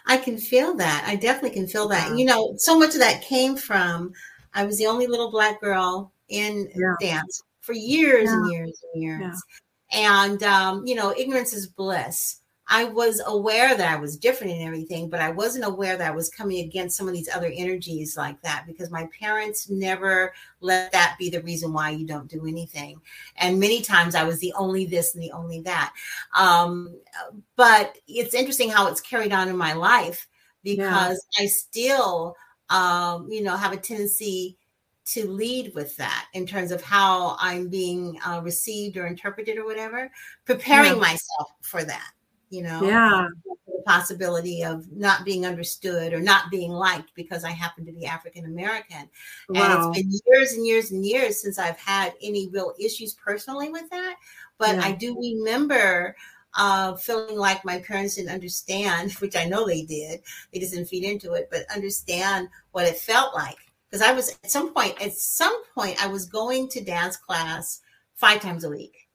I 0.05 0.17
can 0.17 0.37
feel 0.37 0.73
that. 0.75 1.05
I 1.07 1.15
definitely 1.15 1.51
can 1.51 1.67
feel 1.67 1.87
that. 1.89 2.17
You 2.17 2.25
know, 2.25 2.55
so 2.57 2.77
much 2.77 2.95
of 2.95 2.99
that 2.99 3.21
came 3.21 3.55
from 3.55 4.11
I 4.53 4.65
was 4.65 4.77
the 4.77 4.87
only 4.87 5.07
little 5.07 5.29
black 5.29 5.61
girl 5.61 6.11
in 6.29 6.69
yeah. 6.75 6.95
dance 6.99 7.41
for 7.61 7.73
years 7.73 8.25
yeah. 8.25 8.33
and 8.33 8.51
years 8.51 8.83
and 8.93 9.03
years. 9.03 9.43
Yeah. 9.91 10.19
And 10.19 10.43
um, 10.43 10.85
you 10.85 10.95
know, 10.95 11.13
ignorance 11.17 11.53
is 11.53 11.67
bliss. 11.67 12.41
I 12.69 12.83
was 12.83 13.21
aware 13.25 13.77
that 13.77 13.93
I 13.93 13.95
was 13.95 14.17
different 14.17 14.53
in 14.53 14.67
everything, 14.67 15.09
but 15.09 15.21
I 15.21 15.31
wasn't 15.31 15.63
aware 15.63 15.95
that 15.95 16.11
I 16.11 16.15
was 16.15 16.29
coming 16.29 16.65
against 16.65 16.97
some 16.97 17.07
of 17.07 17.13
these 17.13 17.29
other 17.33 17.51
energies 17.55 18.17
like 18.17 18.41
that 18.41 18.65
because 18.67 18.91
my 18.91 19.07
parents 19.17 19.69
never 19.69 20.33
let 20.59 20.91
that 20.91 21.15
be 21.17 21.29
the 21.29 21.41
reason 21.43 21.71
why 21.71 21.91
you 21.91 22.05
don't 22.05 22.29
do 22.29 22.45
anything. 22.45 22.99
And 23.37 23.59
many 23.59 23.81
times 23.81 24.15
I 24.15 24.25
was 24.25 24.39
the 24.39 24.53
only 24.57 24.85
this 24.85 25.15
and 25.15 25.23
the 25.23 25.31
only 25.31 25.61
that. 25.61 25.93
Um, 26.37 26.93
but 27.55 27.97
it's 28.05 28.35
interesting 28.35 28.69
how 28.69 28.87
it's 28.87 29.01
carried 29.01 29.31
on 29.31 29.47
in 29.47 29.55
my 29.55 29.71
life 29.71 30.27
because 30.61 31.25
yeah. 31.37 31.43
I 31.43 31.47
still, 31.47 32.35
um, 32.69 33.31
you 33.31 33.43
know, 33.43 33.55
have 33.55 33.71
a 33.71 33.77
tendency 33.77 34.57
to 35.07 35.27
lead 35.27 35.73
with 35.73 35.95
that 35.97 36.27
in 36.33 36.45
terms 36.45 36.71
of 36.71 36.81
how 36.81 37.37
I'm 37.39 37.69
being 37.69 38.19
uh, 38.25 38.41
received 38.43 38.97
or 38.97 39.07
interpreted 39.07 39.57
or 39.57 39.65
whatever, 39.65 40.11
preparing 40.45 40.93
yeah. 40.93 40.99
myself 40.99 41.51
for 41.61 41.83
that 41.83 42.11
you 42.49 42.63
know 42.63 42.81
yeah 42.83 43.27
the 43.45 43.83
possibility 43.85 44.63
of 44.63 44.89
not 44.91 45.25
being 45.25 45.45
understood 45.45 46.13
or 46.13 46.19
not 46.19 46.49
being 46.49 46.71
liked 46.71 47.11
because 47.15 47.43
i 47.43 47.51
happen 47.51 47.85
to 47.85 47.91
be 47.91 48.05
african 48.05 48.45
american 48.45 49.09
wow. 49.49 49.63
and 49.63 49.73
it's 49.73 50.01
been 50.01 50.19
years 50.25 50.53
and 50.53 50.65
years 50.65 50.91
and 50.91 51.05
years 51.05 51.41
since 51.41 51.59
i've 51.59 51.77
had 51.77 52.13
any 52.21 52.47
real 52.49 52.73
issues 52.79 53.13
personally 53.13 53.69
with 53.69 53.89
that 53.89 54.15
but 54.57 54.75
yeah. 54.75 54.83
i 54.83 54.91
do 54.91 55.17
remember 55.19 56.15
uh, 56.59 56.95
feeling 56.95 57.37
like 57.37 57.63
my 57.63 57.77
parents 57.81 58.15
didn't 58.15 58.31
understand 58.31 59.11
which 59.19 59.35
i 59.35 59.45
know 59.45 59.65
they 59.65 59.83
did 59.83 60.21
they 60.53 60.59
just 60.59 60.73
didn't 60.73 60.87
feed 60.87 61.03
into 61.03 61.33
it 61.33 61.47
but 61.51 61.69
understand 61.73 62.47
what 62.71 62.85
it 62.85 62.97
felt 62.97 63.35
like 63.35 63.57
because 63.89 64.05
i 64.05 64.11
was 64.11 64.29
at 64.43 64.51
some 64.51 64.73
point 64.73 64.99
at 65.01 65.13
some 65.13 65.63
point 65.73 66.03
i 66.03 66.07
was 66.07 66.25
going 66.25 66.67
to 66.67 66.83
dance 66.83 67.17
class 67.17 67.81
five 68.15 68.41
times 68.41 68.63
a 68.63 68.69
week 68.69 69.07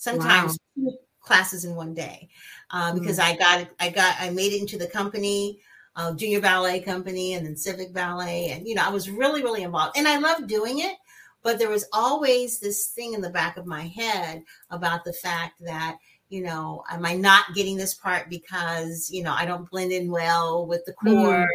sometimes 0.00 0.58
wow. 0.76 0.92
classes 1.20 1.64
in 1.64 1.76
one 1.76 1.94
day, 1.94 2.28
uh, 2.70 2.92
because 2.92 3.18
mm. 3.18 3.24
I 3.24 3.36
got 3.36 3.68
I 3.78 3.90
got 3.90 4.16
I 4.18 4.30
made 4.30 4.52
it 4.52 4.60
into 4.60 4.78
the 4.78 4.88
company. 4.88 5.60
Uh, 5.96 6.14
junior 6.14 6.40
ballet 6.40 6.78
company 6.78 7.34
and 7.34 7.44
then 7.44 7.56
civic 7.56 7.92
ballet 7.92 8.50
and 8.50 8.66
you 8.66 8.76
know 8.76 8.84
i 8.86 8.88
was 8.88 9.10
really 9.10 9.42
really 9.42 9.64
involved 9.64 9.98
and 9.98 10.06
i 10.06 10.18
loved 10.18 10.46
doing 10.46 10.78
it 10.78 10.94
but 11.42 11.58
there 11.58 11.68
was 11.68 11.84
always 11.92 12.60
this 12.60 12.86
thing 12.86 13.12
in 13.12 13.20
the 13.20 13.28
back 13.28 13.56
of 13.56 13.66
my 13.66 13.88
head 13.88 14.40
about 14.70 15.04
the 15.04 15.12
fact 15.12 15.54
that 15.60 15.98
you 16.30 16.44
know, 16.44 16.84
am 16.88 17.04
I 17.04 17.14
not 17.14 17.54
getting 17.54 17.76
this 17.76 17.92
part 17.92 18.30
because, 18.30 19.10
you 19.10 19.24
know, 19.24 19.32
I 19.32 19.44
don't 19.44 19.68
blend 19.68 19.90
in 19.90 20.12
well 20.12 20.64
with 20.64 20.84
the 20.86 20.92
core, 20.92 21.12
mm. 21.12 21.46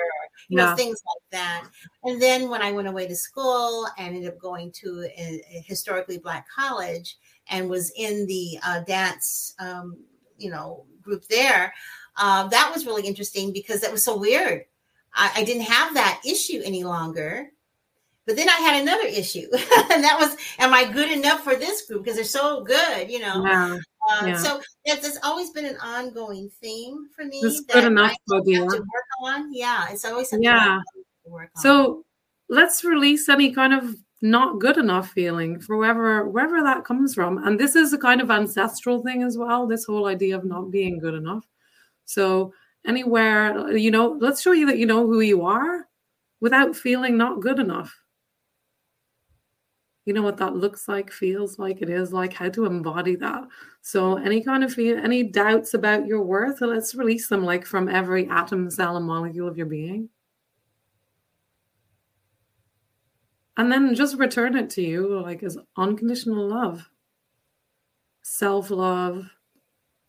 You 0.48 0.58
yeah. 0.58 0.70
know, 0.70 0.76
things 0.76 1.02
like 1.06 1.32
that. 1.32 1.68
And 2.04 2.22
then 2.22 2.50
when 2.50 2.62
I 2.62 2.72
went 2.72 2.88
away 2.88 3.08
to 3.08 3.16
school 3.16 3.88
and 3.98 4.16
ended 4.16 4.32
up 4.32 4.40
going 4.40 4.72
to 4.74 5.08
a, 5.18 5.42
a 5.52 5.64
historically 5.66 6.18
black 6.18 6.46
college 6.54 7.18
and 7.50 7.70
was 7.70 7.92
in 7.96 8.26
the 8.28 8.60
uh, 8.66 8.82
dance, 8.82 9.56
um, 9.60 9.98
you 10.38 10.50
know, 10.50 10.86
group 11.02 11.28
there, 11.28 11.74
uh, 12.18 12.48
that 12.48 12.72
was 12.74 12.86
really 12.86 13.04
interesting 13.04 13.52
because 13.52 13.82
that 13.82 13.92
was 13.92 14.04
so 14.04 14.18
weird. 14.18 14.66
I, 15.14 15.32
I 15.38 15.44
didn't 15.44 15.64
have 15.64 15.94
that 15.96 16.22
issue 16.26 16.62
any 16.64 16.84
longer. 16.84 17.52
But 18.26 18.38
then 18.38 18.50
I 18.50 18.54
had 18.54 18.82
another 18.82 19.06
issue, 19.06 19.48
and 19.54 20.04
that 20.04 20.18
was, 20.20 20.36
am 20.58 20.74
I 20.74 20.92
good 20.92 21.12
enough 21.12 21.44
for 21.44 21.56
this 21.56 21.86
group? 21.86 22.04
Because 22.04 22.16
they're 22.16 22.26
so 22.26 22.64
good, 22.64 23.12
you 23.12 23.20
know. 23.20 23.44
Uh, 24.10 24.26
yeah. 24.28 24.38
So 24.38 24.62
it's 24.84 25.18
always 25.24 25.50
been 25.52 25.66
an 25.66 25.78
ongoing 25.78 26.50
theme 26.62 27.08
for 27.16 27.26
me. 27.26 27.40
It's 27.40 27.62
good 27.62 27.86
enough 27.86 28.16
to 28.30 28.66
work 28.66 28.80
on. 29.24 29.54
Yeah, 29.54 29.88
it's 29.90 30.06
always 30.06 30.34
yeah. 30.40 30.80
So 31.58 32.06
let's 32.50 32.84
release 32.84 33.30
any 33.30 33.52
kind 33.52 33.74
of 33.74 33.96
not 34.22 34.60
good 34.60 34.78
enough 34.78 35.10
feeling 35.12 35.60
for 35.60 35.78
wherever 35.78 36.28
wherever 36.28 36.62
that 36.62 36.86
comes 36.86 37.14
from. 37.16 37.40
And 37.46 37.60
this 37.60 37.76
is 37.76 37.94
a 37.94 37.98
kind 37.98 38.22
of 38.22 38.32
ancestral 38.32 39.02
thing 39.02 39.24
as 39.24 39.38
well. 39.38 39.68
This 39.68 39.86
whole 39.86 40.08
idea 40.08 40.38
of 40.38 40.46
not 40.46 40.72
being 40.72 41.00
good 41.00 41.14
enough. 41.14 41.46
So 42.06 42.54
anywhere, 42.86 43.76
you 43.76 43.92
know, 43.92 44.18
let's 44.20 44.42
show 44.42 44.52
you 44.52 44.68
that 44.68 44.78
you 44.78 44.86
know 44.86 45.06
who 45.08 45.22
you 45.22 45.44
are 45.46 45.88
without 46.42 46.76
feeling 46.76 47.18
not 47.18 47.42
good 47.42 47.60
enough 47.60 47.96
you 50.06 50.14
know 50.14 50.22
what 50.22 50.38
that 50.38 50.56
looks 50.56 50.88
like 50.88 51.12
feels 51.12 51.58
like 51.58 51.82
it 51.82 51.90
is 51.90 52.14
like 52.14 52.32
how 52.32 52.48
to 52.50 52.66
embody 52.66 53.16
that. 53.16 53.44
So 53.82 54.18
any 54.18 54.42
kind 54.42 54.64
of 54.64 54.78
any 54.78 55.24
doubts 55.24 55.74
about 55.74 56.06
your 56.06 56.22
worth 56.22 56.62
let's 56.62 56.94
release 56.94 57.28
them 57.28 57.44
like 57.44 57.66
from 57.66 57.90
every 57.90 58.28
atom 58.30 58.70
cell 58.70 58.98
and 58.98 59.06
molecule 59.06 59.48
of 59.48 59.58
your 59.58 59.66
being. 59.66 60.10
And 63.58 63.72
then 63.72 63.96
just 63.96 64.18
return 64.18 64.56
it 64.56 64.70
to 64.72 64.82
you 64.82 65.20
like 65.22 65.42
as 65.42 65.58
unconditional 65.76 66.48
love. 66.48 66.90
Self-love 68.22 69.26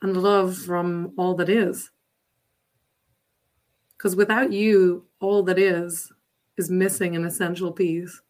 and 0.02 0.16
love 0.16 0.58
from 0.58 1.12
all 1.16 1.34
that 1.36 1.48
is. 1.48 1.90
Because 3.96 4.14
without 4.14 4.52
you 4.52 5.06
all 5.20 5.42
that 5.44 5.58
is 5.58 6.12
is 6.58 6.70
missing 6.70 7.16
an 7.16 7.24
essential 7.24 7.72
piece 7.72 8.20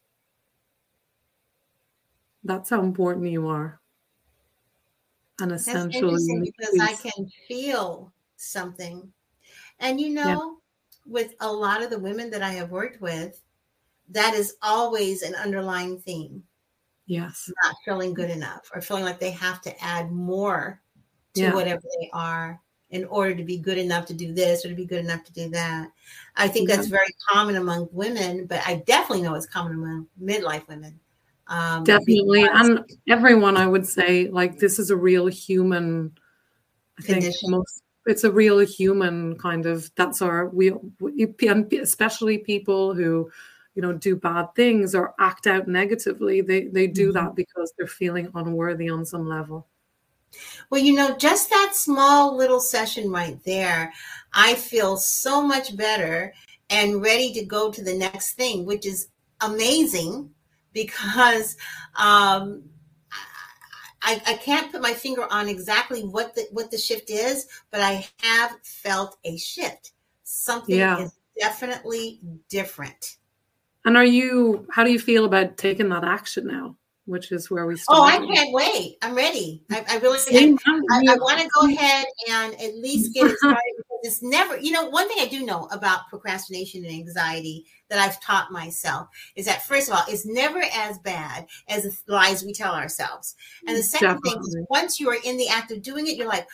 that's 2.46 2.70
how 2.70 2.80
important 2.80 3.30
you 3.30 3.48
are. 3.48 3.80
And 5.40 5.52
essential 5.52 6.12
because 6.12 6.78
I 6.80 6.94
can 6.94 7.30
feel 7.46 8.12
something. 8.36 9.12
And 9.80 10.00
you 10.00 10.10
know, 10.10 10.22
yeah. 10.24 11.12
with 11.12 11.34
a 11.40 11.52
lot 11.52 11.82
of 11.82 11.90
the 11.90 11.98
women 11.98 12.30
that 12.30 12.42
I 12.42 12.52
have 12.52 12.70
worked 12.70 13.02
with, 13.02 13.42
that 14.10 14.34
is 14.34 14.56
always 14.62 15.22
an 15.22 15.34
underlying 15.34 15.98
theme. 15.98 16.42
Yes. 17.06 17.50
Not 17.64 17.76
feeling 17.84 18.14
good 18.14 18.30
enough 18.30 18.70
or 18.74 18.80
feeling 18.80 19.04
like 19.04 19.20
they 19.20 19.30
have 19.32 19.60
to 19.62 19.84
add 19.84 20.10
more 20.10 20.80
to 21.34 21.42
yeah. 21.42 21.54
whatever 21.54 21.82
they 22.00 22.10
are 22.12 22.60
in 22.90 23.04
order 23.06 23.34
to 23.34 23.44
be 23.44 23.58
good 23.58 23.78
enough 23.78 24.06
to 24.06 24.14
do 24.14 24.32
this 24.32 24.64
or 24.64 24.68
to 24.68 24.74
be 24.74 24.86
good 24.86 25.04
enough 25.04 25.24
to 25.24 25.32
do 25.32 25.50
that. 25.50 25.90
I 26.36 26.48
think 26.48 26.68
yeah. 26.68 26.76
that's 26.76 26.88
very 26.88 27.14
common 27.28 27.56
among 27.56 27.88
women, 27.92 28.46
but 28.46 28.62
I 28.66 28.76
definitely 28.86 29.22
know 29.22 29.34
it's 29.34 29.46
common 29.46 29.74
among 29.74 30.06
midlife 30.22 30.66
women. 30.68 30.98
Um, 31.48 31.84
Definitely. 31.84 32.42
And 32.42 32.84
everyone, 33.08 33.56
I 33.56 33.66
would 33.66 33.86
say, 33.86 34.28
like, 34.28 34.58
this 34.58 34.78
is 34.78 34.90
a 34.90 34.96
real 34.96 35.26
human, 35.26 36.16
I 36.98 37.02
think, 37.02 37.34
most, 37.44 37.82
it's 38.06 38.24
a 38.24 38.32
real 38.32 38.58
human 38.58 39.36
kind 39.38 39.66
of, 39.66 39.90
that's 39.94 40.22
our, 40.22 40.48
we, 40.48 40.72
and 41.42 41.72
especially 41.72 42.38
people 42.38 42.94
who, 42.94 43.30
you 43.74 43.82
know, 43.82 43.92
do 43.92 44.16
bad 44.16 44.54
things 44.56 44.94
or 44.94 45.14
act 45.20 45.46
out 45.46 45.68
negatively. 45.68 46.40
They, 46.40 46.64
they 46.64 46.86
do 46.86 47.12
mm-hmm. 47.12 47.24
that 47.24 47.36
because 47.36 47.72
they're 47.76 47.86
feeling 47.86 48.30
unworthy 48.34 48.88
on 48.88 49.04
some 49.04 49.28
level. 49.28 49.66
Well, 50.70 50.80
you 50.80 50.94
know, 50.94 51.16
just 51.16 51.50
that 51.50 51.72
small 51.74 52.36
little 52.36 52.60
session 52.60 53.10
right 53.10 53.38
there, 53.44 53.92
I 54.32 54.54
feel 54.54 54.96
so 54.96 55.40
much 55.40 55.76
better 55.76 56.34
and 56.70 57.00
ready 57.00 57.32
to 57.34 57.44
go 57.44 57.70
to 57.70 57.82
the 57.84 57.94
next 57.94 58.34
thing, 58.34 58.66
which 58.66 58.84
is 58.84 59.08
amazing 59.40 60.30
because 60.76 61.56
um, 61.98 62.62
I, 64.02 64.20
I, 64.26 64.34
can't 64.34 64.70
put 64.70 64.82
my 64.82 64.92
finger 64.92 65.26
on 65.30 65.48
exactly 65.48 66.02
what 66.02 66.34
the 66.34 66.46
what 66.52 66.70
the 66.70 66.76
shift 66.76 67.08
is, 67.08 67.46
but 67.70 67.80
I 67.80 68.06
have 68.20 68.58
felt 68.62 69.16
a 69.24 69.38
shift. 69.38 69.92
Something 70.24 70.76
yeah. 70.76 70.98
is 70.98 71.14
definitely 71.40 72.20
different. 72.50 73.16
And 73.86 73.96
are 73.96 74.04
you? 74.04 74.66
How 74.70 74.84
do 74.84 74.92
you 74.92 74.98
feel 74.98 75.24
about 75.24 75.56
taking 75.56 75.88
that 75.88 76.04
action 76.04 76.46
now? 76.46 76.76
Which 77.06 77.32
is 77.32 77.50
where 77.50 77.64
we 77.66 77.78
start. 77.78 77.98
Oh, 77.98 78.02
I 78.04 78.34
can't 78.34 78.52
wait! 78.52 78.98
I'm 79.00 79.14
ready. 79.14 79.62
I, 79.70 79.82
I 79.88 79.96
really, 79.98 80.18
I, 80.30 80.56
I, 80.90 81.14
I 81.14 81.16
want 81.16 81.40
to 81.40 81.48
go 81.58 81.68
ahead 81.68 82.04
and 82.28 82.52
at 82.60 82.76
least 82.76 83.14
get 83.14 83.30
it 83.30 83.38
started 83.38 83.75
it's 84.02 84.22
never. 84.22 84.58
You 84.58 84.72
know, 84.72 84.88
one 84.88 85.08
thing 85.08 85.18
I 85.20 85.26
do 85.26 85.44
know 85.44 85.68
about 85.70 86.08
procrastination 86.08 86.84
and 86.84 86.92
anxiety 86.92 87.66
that 87.88 87.98
I've 87.98 88.20
taught 88.20 88.52
myself 88.52 89.08
is 89.36 89.46
that 89.46 89.66
first 89.66 89.88
of 89.88 89.94
all, 89.94 90.04
it's 90.08 90.26
never 90.26 90.62
as 90.74 90.98
bad 90.98 91.46
as 91.68 91.82
the 91.84 92.12
lies 92.12 92.44
we 92.44 92.52
tell 92.52 92.74
ourselves. 92.74 93.34
And 93.66 93.76
the 93.76 93.82
second 93.82 94.20
Definitely. 94.22 94.30
thing 94.30 94.40
is 94.40 94.66
once 94.70 95.00
you 95.00 95.08
are 95.10 95.18
in 95.24 95.36
the 95.36 95.48
act 95.48 95.70
of 95.70 95.82
doing 95.82 96.06
it, 96.06 96.16
you're 96.16 96.28
like, 96.28 96.46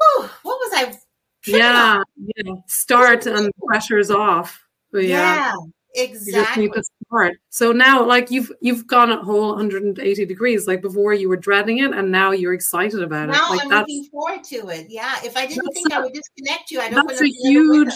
oh, 0.00 0.32
what 0.42 0.58
was 0.58 0.72
I? 0.74 0.98
Yeah, 1.46 2.02
yeah. 2.16 2.52
Start 2.66 3.26
and 3.26 3.46
the 3.46 3.52
pressure's 3.66 4.10
off. 4.10 4.62
yeah. 4.92 5.00
yeah. 5.00 5.54
Exactly. 5.94 6.34
You 6.34 6.44
just 6.44 6.56
need 6.58 6.72
to 6.72 6.89
start. 7.10 7.36
So 7.50 7.72
now, 7.72 8.04
like 8.04 8.30
you've 8.30 8.52
you've 8.60 8.86
gone 8.86 9.10
a 9.10 9.22
whole 9.22 9.50
180 9.50 10.24
degrees. 10.24 10.66
Like 10.66 10.80
before, 10.82 11.14
you 11.14 11.28
were 11.28 11.36
dreading 11.36 11.78
it, 11.78 11.92
and 11.92 12.10
now 12.10 12.30
you're 12.32 12.54
excited 12.54 13.02
about 13.02 13.28
now 13.28 13.52
it. 13.52 13.56
Like 13.56 13.72
I'm 13.72 13.80
looking 13.80 14.04
forward 14.10 14.44
to 14.44 14.68
it. 14.68 14.86
Yeah. 14.88 15.16
If 15.24 15.36
I 15.36 15.46
didn't 15.46 15.72
think 15.72 15.92
a, 15.92 15.96
I 15.96 16.00
would 16.00 16.12
disconnect 16.12 16.70
you, 16.70 16.80
I 16.80 16.90
don't. 16.90 17.06
That's 17.06 17.20
a 17.20 17.28
huge. 17.28 17.92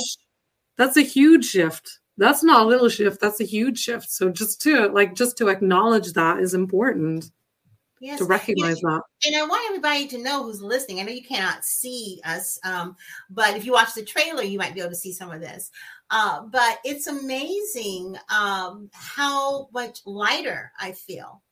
That's 0.76 0.96
a 0.96 1.02
huge 1.02 1.44
shift 1.44 2.00
that's 2.16 2.42
not 2.42 2.62
a 2.62 2.68
little 2.68 2.88
shift 2.88 3.20
that's 3.20 3.40
a 3.40 3.44
huge 3.44 3.78
shift 3.78 4.10
so 4.10 4.30
just 4.30 4.60
to 4.62 4.88
like 4.88 5.14
just 5.14 5.36
to 5.36 5.48
acknowledge 5.48 6.12
that 6.12 6.38
is 6.38 6.54
important 6.54 7.30
yes. 8.00 8.18
to 8.18 8.24
recognize 8.24 8.80
that 8.80 9.00
and 9.26 9.36
i 9.36 9.42
want 9.42 9.62
everybody 9.68 10.06
to 10.06 10.18
know 10.18 10.42
who's 10.42 10.62
listening 10.62 11.00
i 11.00 11.02
know 11.02 11.12
you 11.12 11.24
cannot 11.24 11.64
see 11.64 12.20
us 12.24 12.58
um, 12.64 12.96
but 13.30 13.56
if 13.56 13.64
you 13.64 13.72
watch 13.72 13.94
the 13.94 14.04
trailer 14.04 14.42
you 14.42 14.58
might 14.58 14.74
be 14.74 14.80
able 14.80 14.90
to 14.90 14.96
see 14.96 15.12
some 15.12 15.30
of 15.30 15.40
this 15.40 15.70
uh, 16.10 16.42
but 16.42 16.78
it's 16.84 17.06
amazing 17.06 18.16
um, 18.28 18.90
how 18.92 19.68
much 19.72 20.00
lighter 20.06 20.72
i 20.78 20.92
feel 20.92 21.42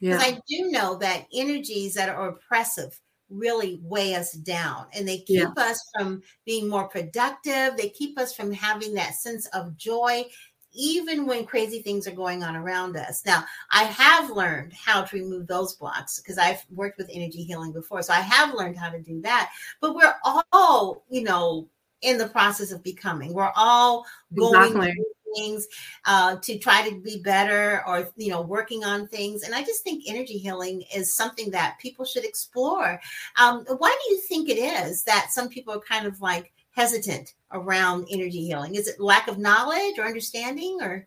because 0.00 0.22
yeah. 0.22 0.28
i 0.28 0.40
do 0.48 0.70
know 0.70 0.96
that 0.96 1.26
energies 1.32 1.94
that 1.94 2.08
are 2.08 2.28
oppressive 2.28 2.98
really 3.30 3.80
weigh 3.82 4.14
us 4.14 4.32
down 4.32 4.86
and 4.94 5.06
they 5.06 5.18
keep 5.18 5.40
yeah. 5.40 5.62
us 5.62 5.80
from 5.94 6.22
being 6.44 6.68
more 6.68 6.88
productive. 6.88 7.76
They 7.76 7.90
keep 7.90 8.18
us 8.18 8.34
from 8.34 8.52
having 8.52 8.94
that 8.94 9.14
sense 9.14 9.46
of 9.48 9.76
joy, 9.76 10.24
even 10.72 11.26
when 11.26 11.44
crazy 11.44 11.82
things 11.82 12.06
are 12.06 12.12
going 12.12 12.42
on 12.42 12.56
around 12.56 12.96
us. 12.96 13.22
Now, 13.26 13.44
I 13.70 13.84
have 13.84 14.30
learned 14.30 14.72
how 14.72 15.02
to 15.02 15.16
remove 15.16 15.46
those 15.46 15.74
blocks 15.74 16.20
because 16.20 16.38
I've 16.38 16.64
worked 16.70 16.98
with 16.98 17.10
energy 17.12 17.42
healing 17.42 17.72
before. 17.72 18.02
So 18.02 18.12
I 18.12 18.20
have 18.20 18.54
learned 18.54 18.76
how 18.76 18.90
to 18.90 19.00
do 19.00 19.20
that. 19.22 19.50
But 19.80 19.94
we're 19.94 20.14
all, 20.52 21.04
you 21.10 21.22
know, 21.22 21.68
in 22.02 22.18
the 22.18 22.28
process 22.28 22.72
of 22.72 22.82
becoming. 22.82 23.32
We're 23.32 23.52
all 23.56 24.06
going 24.34 24.76
exactly 24.76 25.04
things 25.34 25.66
uh, 26.06 26.36
to 26.36 26.58
try 26.58 26.88
to 26.88 27.00
be 27.00 27.20
better 27.22 27.82
or 27.86 28.08
you 28.16 28.30
know 28.30 28.40
working 28.40 28.84
on 28.84 29.06
things 29.08 29.42
and 29.42 29.54
i 29.54 29.62
just 29.62 29.82
think 29.82 30.04
energy 30.06 30.38
healing 30.38 30.82
is 30.94 31.14
something 31.14 31.50
that 31.50 31.76
people 31.80 32.04
should 32.04 32.24
explore 32.24 33.00
um, 33.38 33.64
why 33.78 33.96
do 34.04 34.14
you 34.14 34.20
think 34.22 34.48
it 34.48 34.58
is 34.58 35.02
that 35.04 35.28
some 35.30 35.48
people 35.48 35.74
are 35.74 35.80
kind 35.80 36.06
of 36.06 36.20
like 36.20 36.52
hesitant 36.70 37.34
around 37.52 38.06
energy 38.10 38.44
healing 38.44 38.74
is 38.74 38.88
it 38.88 39.00
lack 39.00 39.28
of 39.28 39.38
knowledge 39.38 39.98
or 39.98 40.04
understanding 40.04 40.78
or 40.80 41.06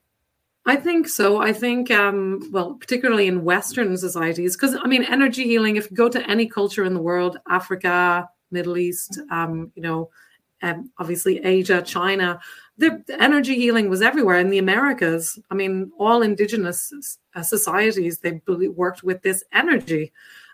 I 0.64 0.76
think 0.76 1.08
so. 1.08 1.42
I 1.42 1.54
think, 1.54 1.90
um, 1.90 2.48
well, 2.52 2.76
particularly 2.76 3.26
in 3.26 3.44
Western 3.44 3.98
societies, 3.98 4.56
because 4.56 4.76
I 4.76 4.86
mean, 4.86 5.04
energy 5.04 5.44
healing. 5.46 5.76
If 5.76 5.90
you 5.90 5.98
go 5.98 6.08
to 6.08 6.30
any 6.30 6.46
culture 6.46 6.84
in 6.84 6.94
the 6.94 7.02
world, 7.02 7.40
Africa, 7.50 8.30
Middle 8.52 8.78
East, 8.78 9.20
um, 9.32 9.72
you 9.74 9.82
know, 9.82 10.12
um, 10.62 10.92
obviously 10.98 11.44
Asia, 11.44 11.82
China, 11.82 12.40
the, 12.78 13.04
energy 13.20 13.56
healing 13.56 13.90
was 13.90 14.02
everywhere 14.02 14.38
in 14.38 14.50
the 14.50 14.58
Americas. 14.58 15.38
I 15.50 15.56
mean, 15.56 15.92
all 16.00 16.22
indigenous 16.22 16.92
uh, 17.36 17.44
societies 17.44 18.20
they 18.20 18.42
worked 18.48 19.04
with 19.04 19.22
this 19.22 19.44
energy, 19.52 20.12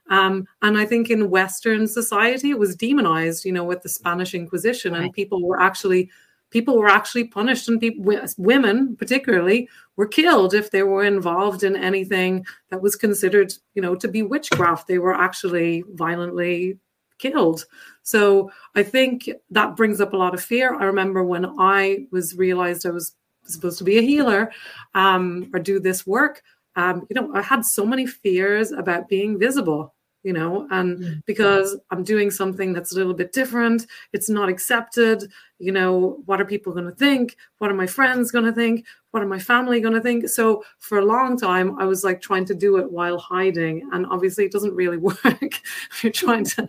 Um, 0.10 0.48
and 0.62 0.78
I 0.78 0.86
think 0.86 1.10
in 1.10 1.30
Western 1.30 1.88
society, 1.88 2.52
it 2.52 2.60
was 2.60 2.76
demonized, 2.76 3.46
you 3.46 3.52
know, 3.52 3.66
with 3.66 3.82
the 3.82 3.90
Spanish 3.90 4.34
Inquisition, 4.34 4.94
right. 4.94 5.04
and 5.04 5.14
people 5.14 5.46
were 5.46 5.60
actually 5.60 6.10
people 6.50 6.78
were 6.78 6.88
actually 6.88 7.26
punished, 7.26 7.68
and 7.68 7.80
people, 7.80 8.06
women 8.38 8.96
particularly, 8.96 9.68
were 9.98 10.08
killed 10.08 10.54
if 10.54 10.72
they 10.72 10.82
were 10.82 11.04
involved 11.04 11.62
in 11.62 11.76
anything 11.76 12.46
that 12.70 12.82
was 12.82 12.96
considered, 12.96 13.54
you 13.76 13.82
know, 13.82 13.96
to 13.96 14.08
be 14.08 14.24
witchcraft. 14.24 14.88
They 14.88 15.00
were 15.00 15.14
actually 15.14 15.84
violently 15.90 16.78
killed. 17.20 17.66
So 18.04 18.52
I 18.76 18.84
think 18.84 19.30
that 19.52 19.76
brings 19.76 20.00
up 20.00 20.14
a 20.14 20.18
lot 20.18 20.34
of 20.34 20.44
fear. 20.44 20.76
I 20.76 20.86
remember 20.86 21.24
when 21.24 21.46
I 21.60 22.08
was 22.12 22.36
realized 22.38 22.86
I 22.86 22.92
was 22.92 23.16
supposed 23.44 23.78
to 23.80 23.84
be 23.84 23.98
a 23.98 24.02
healer 24.02 24.52
um, 24.94 25.50
or 25.54 25.60
do 25.60 25.80
this 25.80 26.06
work. 26.06 26.42
Um, 26.76 27.08
you 27.10 27.16
know, 27.16 27.32
I 27.34 27.42
had 27.42 27.66
so 27.66 27.86
many 27.86 28.06
fears 28.06 28.72
about 28.72 29.10
being 29.10 29.40
visible 29.40 29.96
you 30.24 30.34
know 30.34 30.68
and 30.72 30.98
mm. 31.00 31.26
because 31.26 31.78
i'm 31.92 32.04
doing 32.04 32.30
something 32.30 32.74
that's 32.74 32.94
a 32.94 32.96
little 32.96 33.14
bit 33.14 33.32
different 33.32 33.88
it's 34.14 34.30
not 34.30 34.50
accepted 34.50 35.32
you 35.60 35.72
know 35.72 36.22
what 36.26 36.40
are 36.40 36.46
people 36.46 36.72
going 36.72 36.86
to 36.86 36.92
think? 36.92 37.36
What 37.58 37.72
are 37.72 37.76
my 37.76 37.88
friends 37.88 38.30
going 38.30 38.46
to 38.46 38.52
think? 38.52 38.86
What 39.10 39.24
are 39.24 39.28
my 39.28 39.40
family 39.40 39.82
going 39.82 39.96
to 39.96 40.02
think? 40.02 40.30
So 40.30 40.64
for 40.78 41.00
a 41.00 41.06
long 41.06 41.38
time 41.38 41.78
i 41.80 41.86
was 41.86 42.04
like 42.04 42.22
trying 42.22 42.46
to 42.46 42.56
do 42.56 42.78
it 42.78 42.92
while 42.92 43.18
hiding 43.18 43.88
and 43.92 44.06
obviously 44.08 44.46
it 44.46 44.52
doesn't 44.52 44.74
really 44.74 44.98
work 45.10 45.16
if 45.26 46.04
you're 46.04 46.12
trying 46.12 46.46
to 46.46 46.68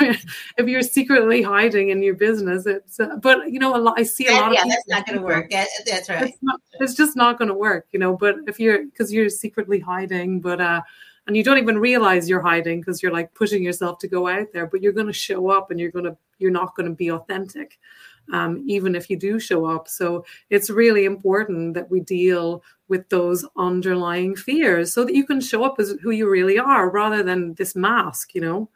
if 0.00 0.66
you're 0.66 0.82
secretly 0.82 1.42
hiding 1.42 1.90
in 1.90 2.02
your 2.02 2.14
business 2.14 2.66
it's 2.66 3.00
uh, 3.00 3.16
but 3.16 3.50
you 3.50 3.58
know 3.58 3.76
a 3.76 3.78
lot 3.78 3.94
i 3.98 4.02
see 4.02 4.26
a 4.26 4.32
lot 4.32 4.52
yeah, 4.52 4.62
of 4.62 4.66
yeah 4.66 4.74
that's 4.74 4.88
not 4.88 5.06
going 5.06 5.18
to 5.18 5.24
work 5.24 5.50
that's 5.50 6.08
right. 6.08 6.28
it's, 6.28 6.38
not, 6.42 6.60
it's 6.80 6.94
just 6.94 7.16
not 7.16 7.38
going 7.38 7.48
to 7.48 7.54
work 7.54 7.86
you 7.92 7.98
know 7.98 8.16
but 8.16 8.36
if 8.46 8.58
you're 8.58 8.84
because 8.86 9.12
you're 9.12 9.28
secretly 9.28 9.78
hiding 9.78 10.40
but 10.40 10.60
uh 10.60 10.80
and 11.28 11.36
you 11.36 11.44
don't 11.44 11.58
even 11.58 11.78
realize 11.78 12.28
you're 12.28 12.40
hiding 12.40 12.80
because 12.80 13.02
you're 13.02 13.12
like 13.12 13.32
pushing 13.34 13.62
yourself 13.62 13.98
to 13.98 14.08
go 14.08 14.26
out 14.26 14.48
there 14.52 14.66
but 14.66 14.82
you're 14.82 14.92
going 14.92 15.06
to 15.06 15.12
show 15.12 15.48
up 15.48 15.70
and 15.70 15.78
you're 15.78 15.92
going 15.92 16.04
to 16.04 16.16
you're 16.38 16.50
not 16.50 16.74
going 16.74 16.88
to 16.88 16.94
be 16.94 17.12
authentic 17.12 17.78
um, 18.32 18.62
even 18.66 18.94
if 18.94 19.08
you 19.08 19.16
do 19.16 19.38
show 19.40 19.64
up. 19.64 19.88
So 19.88 20.24
it's 20.50 20.70
really 20.70 21.04
important 21.04 21.74
that 21.74 21.90
we 21.90 22.00
deal 22.00 22.62
with 22.88 23.08
those 23.08 23.44
underlying 23.56 24.34
fears 24.34 24.92
so 24.92 25.04
that 25.04 25.14
you 25.14 25.26
can 25.26 25.40
show 25.40 25.64
up 25.64 25.76
as 25.78 25.94
who 26.02 26.10
you 26.10 26.28
really 26.28 26.58
are 26.58 26.90
rather 26.90 27.22
than 27.22 27.54
this 27.54 27.76
mask 27.76 28.34
you 28.34 28.40
know 28.40 28.70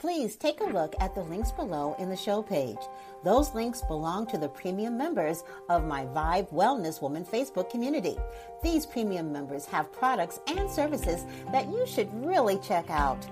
please 0.00 0.34
take 0.34 0.60
a 0.60 0.64
look 0.64 0.94
at 0.98 1.14
the 1.14 1.22
links 1.24 1.52
below 1.52 1.94
in 1.98 2.08
the 2.08 2.16
show 2.16 2.42
page 2.42 2.78
those 3.22 3.54
links 3.54 3.82
belong 3.82 4.26
to 4.28 4.38
the 4.38 4.48
premium 4.48 4.96
members 4.96 5.44
of 5.68 5.84
my 5.84 6.06
Vibe 6.06 6.50
Wellness 6.50 7.02
Woman 7.02 7.22
Facebook 7.22 7.68
community. 7.68 8.16
These 8.62 8.86
premium 8.86 9.30
members 9.30 9.66
have 9.66 9.92
products 9.92 10.40
and 10.46 10.70
services 10.70 11.26
that 11.52 11.66
you 11.66 11.86
should 11.86 12.08
really 12.24 12.58
check 12.60 12.88
out. 12.88 13.28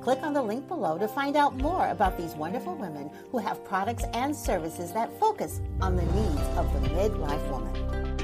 Click 0.00 0.22
on 0.22 0.32
the 0.32 0.42
link 0.42 0.68
below 0.68 0.96
to 0.96 1.08
find 1.08 1.34
out 1.34 1.56
more 1.56 1.88
about 1.88 2.16
these 2.16 2.34
wonderful 2.34 2.76
women 2.76 3.10
who 3.32 3.38
have 3.38 3.64
products 3.64 4.04
and 4.14 4.34
services 4.34 4.92
that 4.92 5.12
focus 5.18 5.60
on 5.80 5.96
the 5.96 6.04
needs 6.04 6.42
of 6.56 6.72
the 6.72 6.88
midlife 6.90 7.50
woman. 7.50 8.16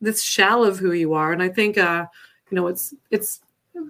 This 0.00 0.22
shell 0.22 0.64
of 0.64 0.78
who 0.78 0.92
you 0.92 1.12
are, 1.12 1.32
and 1.32 1.42
I 1.42 1.50
think, 1.50 1.76
uh, 1.76 2.06
you 2.50 2.56
know, 2.56 2.66
it's 2.66 2.94
it's 3.10 3.40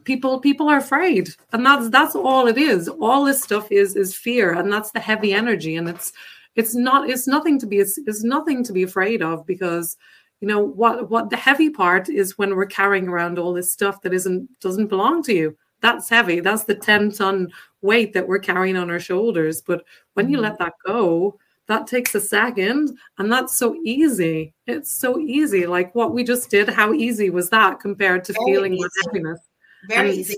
people 0.05 0.41
people 0.41 0.69
are 0.69 0.79
afraid. 0.79 1.31
And 1.53 1.65
that's 1.65 1.89
that's 1.91 2.15
all 2.15 2.47
it 2.47 2.59
is. 2.59 2.89
All 2.89 3.25
this 3.25 3.43
stuff 3.43 3.71
is 3.71 3.97
is 3.97 4.15
fear. 4.15 4.53
And 4.53 4.73
that's 4.73 4.91
the 4.91 5.01
heavy 5.01 5.33
energy. 5.33 5.77
And 5.77 5.89
it's 5.89 6.13
it's 6.57 6.75
not 6.75 7.09
it's 7.09 7.27
nothing 7.27 7.59
to 7.61 7.67
be 7.67 7.79
it's, 7.79 7.99
it's 7.99 8.25
nothing 8.25 8.65
to 8.65 8.73
be 8.73 8.83
afraid 8.83 9.23
of 9.23 9.47
because 9.47 9.97
you 10.41 10.49
know 10.49 10.61
what 10.61 11.11
what 11.11 11.31
the 11.31 11.37
heavy 11.37 11.71
part 11.71 12.09
is 12.09 12.39
when 12.39 12.57
we're 12.57 12.67
carrying 12.67 13.09
around 13.09 13.39
all 13.39 13.53
this 13.53 13.73
stuff 13.73 14.03
that 14.03 14.13
isn't 14.13 14.49
doesn't 14.61 14.89
belong 14.89 15.23
to 15.25 15.35
you. 15.35 15.57
That's 15.81 16.09
heavy. 16.09 16.41
That's 16.41 16.65
the 16.65 16.77
10 16.77 17.13
ton 17.13 17.53
weight 17.81 18.13
that 18.13 18.29
we're 18.29 18.39
carrying 18.39 18.77
on 18.77 18.89
our 18.91 19.01
shoulders. 19.01 19.61
But 19.61 19.85
when 20.15 20.31
you 20.31 20.37
mm-hmm. 20.37 20.45
let 20.45 20.59
that 20.59 20.75
go 20.87 21.39
that 21.69 21.87
takes 21.87 22.15
a 22.15 22.21
second. 22.21 22.99
And 23.19 23.31
that's 23.33 23.57
so 23.57 23.77
easy. 23.85 24.53
It's 24.67 24.91
so 24.91 25.19
easy. 25.21 25.65
Like 25.65 25.95
what 25.95 26.13
we 26.13 26.25
just 26.25 26.51
did 26.51 26.69
how 26.69 26.93
easy 26.93 27.31
was 27.31 27.51
that 27.51 27.79
compared 27.81 28.25
to 28.25 28.33
Very 28.33 28.45
feeling 28.45 28.77
with 28.77 28.93
happiness 29.05 29.39
very 29.89 30.13
easy. 30.13 30.37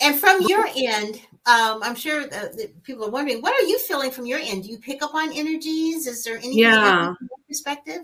And 0.00 0.18
from 0.18 0.42
your 0.42 0.66
end, 0.76 1.20
um, 1.46 1.82
I'm 1.82 1.94
sure 1.94 2.24
people 2.82 3.04
are 3.04 3.10
wondering, 3.10 3.40
what 3.40 3.54
are 3.54 3.66
you 3.66 3.78
feeling 3.78 4.10
from 4.10 4.26
your 4.26 4.38
end? 4.40 4.64
Do 4.64 4.70
you 4.70 4.78
pick 4.78 5.02
up 5.02 5.14
on 5.14 5.32
energies? 5.32 6.06
Is 6.06 6.24
there 6.24 6.36
any 6.38 6.58
yeah. 6.58 7.14
perspective? 7.48 8.02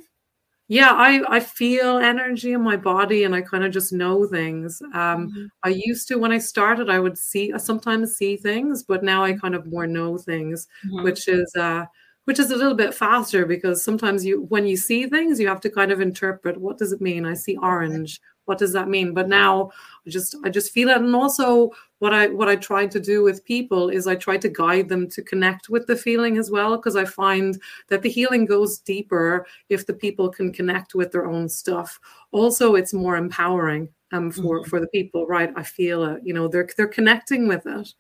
Yeah, 0.69 0.93
I, 0.93 1.21
I 1.29 1.41
feel 1.41 1.99
energy 1.99 2.53
in 2.53 2.63
my 2.63 2.77
body 2.77 3.25
and 3.25 3.35
I 3.35 3.41
kind 3.41 3.65
of 3.65 3.73
just 3.73 3.93
know 3.93 4.25
things. 4.25 4.81
Um, 4.95 5.29
mm-hmm. 5.29 5.47
I 5.65 5.71
used 5.71 6.07
to, 6.09 6.19
when 6.19 6.31
I 6.31 6.39
started, 6.39 6.89
I 6.89 7.01
would 7.01 7.19
see, 7.19 7.53
sometimes 7.59 8.15
see 8.15 8.37
things, 8.37 8.85
but 8.85 9.03
now 9.03 9.25
I 9.25 9.33
kind 9.33 9.57
of 9.57 9.67
more 9.67 9.89
know 9.89 10.17
things, 10.17 10.69
mm-hmm. 10.87 11.03
which 11.03 11.27
is, 11.27 11.53
uh, 11.57 11.87
which 12.25 12.39
is 12.39 12.53
a 12.53 12.57
little 12.57 12.77
bit 12.77 12.95
faster 12.95 13.45
because 13.45 13.83
sometimes 13.83 14.25
you 14.25 14.43
when 14.43 14.65
you 14.65 14.77
see 14.77 15.07
things 15.07 15.41
you 15.41 15.49
have 15.49 15.61
to 15.61 15.69
kind 15.69 15.91
of 15.91 16.01
interpret 16.01 16.61
what 16.61 16.79
does 16.79 16.93
it 16.93 17.01
mean 17.01 17.27
i 17.27 17.35
see 17.35 17.57
orange 17.57 18.21
what 18.51 18.59
does 18.59 18.73
that 18.73 18.89
mean? 18.89 19.15
But 19.15 19.29
now 19.29 19.71
i 20.05 20.11
just 20.11 20.35
i 20.45 20.49
just 20.51 20.73
feel 20.73 20.89
it. 20.89 20.97
And 20.97 21.15
also 21.15 21.71
what 22.01 22.13
i 22.13 22.27
what 22.27 22.49
i 22.49 22.57
try 22.57 22.85
to 22.85 22.99
do 22.99 23.23
with 23.23 23.45
people 23.45 23.91
is 23.91 24.09
i 24.09 24.17
try 24.17 24.37
to 24.39 24.49
guide 24.49 24.89
them 24.89 25.09
to 25.11 25.23
connect 25.23 25.69
with 25.69 25.87
the 25.87 25.95
feeling 25.95 26.37
as 26.37 26.51
well 26.51 26.77
because 26.77 26.97
i 26.97 27.05
find 27.05 27.63
that 27.89 28.03
the 28.03 28.11
healing 28.11 28.45
goes 28.45 28.79
deeper 28.79 29.47
if 29.69 29.87
the 29.87 29.95
people 29.95 30.29
can 30.29 30.53
connect 30.53 30.97
with 30.97 31.13
their 31.13 31.27
own 31.27 31.49
stuff. 31.49 32.01
Also 32.33 32.75
it's 32.75 32.93
more 32.93 33.17
empowering 33.17 33.89
um 34.11 34.33
for 34.33 34.59
mm-hmm. 34.59 34.69
for 34.69 34.81
the 34.81 34.89
people 34.89 35.29
right? 35.29 35.53
I 35.55 35.63
feel 35.63 36.03
it 36.05 36.23
you 36.25 36.35
know 36.35 36.49
they're 36.49 36.69
they're 36.77 36.99
connecting 36.99 37.47
with 37.47 37.65
it. 37.67 37.95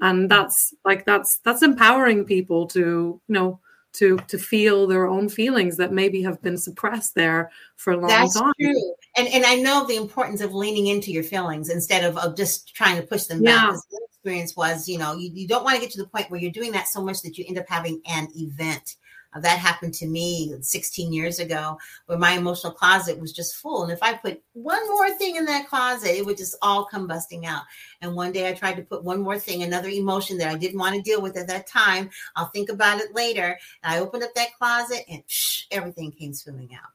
And 0.00 0.30
that's 0.30 0.74
like 0.84 1.06
that's 1.06 1.38
that's 1.44 1.62
empowering 1.62 2.26
people 2.26 2.66
to 2.76 2.80
you 3.26 3.34
know 3.38 3.60
to 3.94 4.18
to 4.28 4.38
feel 4.38 4.86
their 4.86 5.06
own 5.06 5.28
feelings 5.28 5.76
that 5.76 5.92
maybe 5.92 6.22
have 6.22 6.40
been 6.42 6.58
suppressed 6.58 7.14
there 7.14 7.50
for 7.76 7.92
a 7.92 7.96
long 7.96 8.08
That's 8.08 8.38
time. 8.38 8.52
True. 8.60 8.94
And 9.16 9.28
and 9.28 9.44
I 9.44 9.56
know 9.56 9.86
the 9.86 9.96
importance 9.96 10.40
of 10.40 10.54
leaning 10.54 10.88
into 10.88 11.10
your 11.10 11.24
feelings 11.24 11.70
instead 11.70 12.04
of, 12.04 12.16
of 12.18 12.36
just 12.36 12.74
trying 12.74 13.00
to 13.00 13.06
push 13.06 13.24
them 13.24 13.42
yeah. 13.42 13.70
back. 13.70 13.76
The 13.90 14.00
experience 14.08 14.56
was, 14.56 14.88
you 14.88 14.98
know, 14.98 15.14
you, 15.14 15.30
you 15.32 15.46
don't 15.46 15.64
want 15.64 15.76
to 15.76 15.80
get 15.80 15.90
to 15.92 16.02
the 16.02 16.08
point 16.08 16.30
where 16.30 16.40
you're 16.40 16.50
doing 16.50 16.72
that 16.72 16.88
so 16.88 17.02
much 17.02 17.22
that 17.22 17.38
you 17.38 17.44
end 17.46 17.58
up 17.58 17.66
having 17.68 18.00
an 18.06 18.28
event 18.36 18.96
that 19.40 19.58
happened 19.58 19.94
to 19.94 20.06
me 20.06 20.54
16 20.60 21.12
years 21.12 21.38
ago 21.38 21.78
where 22.06 22.18
my 22.18 22.32
emotional 22.32 22.72
closet 22.72 23.18
was 23.18 23.32
just 23.32 23.56
full. 23.56 23.82
And 23.82 23.92
if 23.92 24.02
I 24.02 24.14
put 24.14 24.42
one 24.52 24.88
more 24.88 25.10
thing 25.10 25.36
in 25.36 25.44
that 25.46 25.68
closet, 25.68 26.16
it 26.16 26.24
would 26.24 26.36
just 26.36 26.56
all 26.62 26.84
come 26.84 27.06
busting 27.06 27.46
out. 27.46 27.62
And 28.00 28.14
one 28.14 28.32
day 28.32 28.48
I 28.48 28.54
tried 28.54 28.76
to 28.76 28.82
put 28.82 29.04
one 29.04 29.20
more 29.20 29.38
thing, 29.38 29.62
another 29.62 29.88
emotion 29.88 30.38
that 30.38 30.48
I 30.48 30.56
didn't 30.56 30.78
want 30.78 30.94
to 30.94 31.02
deal 31.02 31.20
with 31.20 31.36
at 31.36 31.48
that 31.48 31.66
time. 31.66 32.10
I'll 32.36 32.50
think 32.50 32.68
about 32.68 33.00
it 33.00 33.14
later. 33.14 33.58
And 33.82 33.94
I 33.94 34.00
opened 34.00 34.22
up 34.22 34.34
that 34.34 34.54
closet 34.56 35.02
and 35.08 35.22
psh, 35.26 35.64
everything 35.70 36.12
came 36.12 36.32
swimming 36.32 36.70
out. 36.74 36.90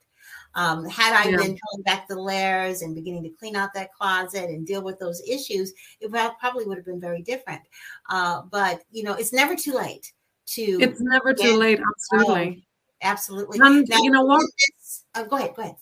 Um, 0.56 0.86
had 0.86 1.14
I 1.14 1.30
yeah. 1.30 1.38
been 1.38 1.58
pulling 1.64 1.84
back 1.86 2.08
the 2.08 2.20
layers 2.20 2.82
and 2.82 2.96
beginning 2.96 3.24
to 3.24 3.30
clean 3.30 3.56
out 3.56 3.74
that 3.76 3.94
closet 3.94 4.50
and 4.50 4.66
deal 4.66 4.82
with 4.82 4.98
those 4.98 5.22
issues, 5.28 5.74
it 6.00 6.12
probably 6.40 6.66
would 6.66 6.78
have 6.78 6.86
been 6.86 7.00
very 7.00 7.22
different. 7.22 7.62
Uh, 8.10 8.42
but 8.50 8.82
you 8.92 9.04
know, 9.04 9.14
it's 9.14 9.34
never 9.34 9.56
too 9.56 9.74
late 9.74 10.12
to 10.54 10.78
it's 10.82 11.02
never 11.02 11.34
too 11.34 11.56
late 11.56 11.80
absolutely 11.80 12.66
absolutely 13.02 13.60
and 13.62 13.88
now, 13.90 13.98
you 14.02 14.12
know 14.12 14.24
what 14.24 14.42
this, 14.42 15.06
oh, 15.16 15.26
go 15.26 15.38
ahead 15.38 15.56
go 15.56 15.62
ahead 15.64 15.76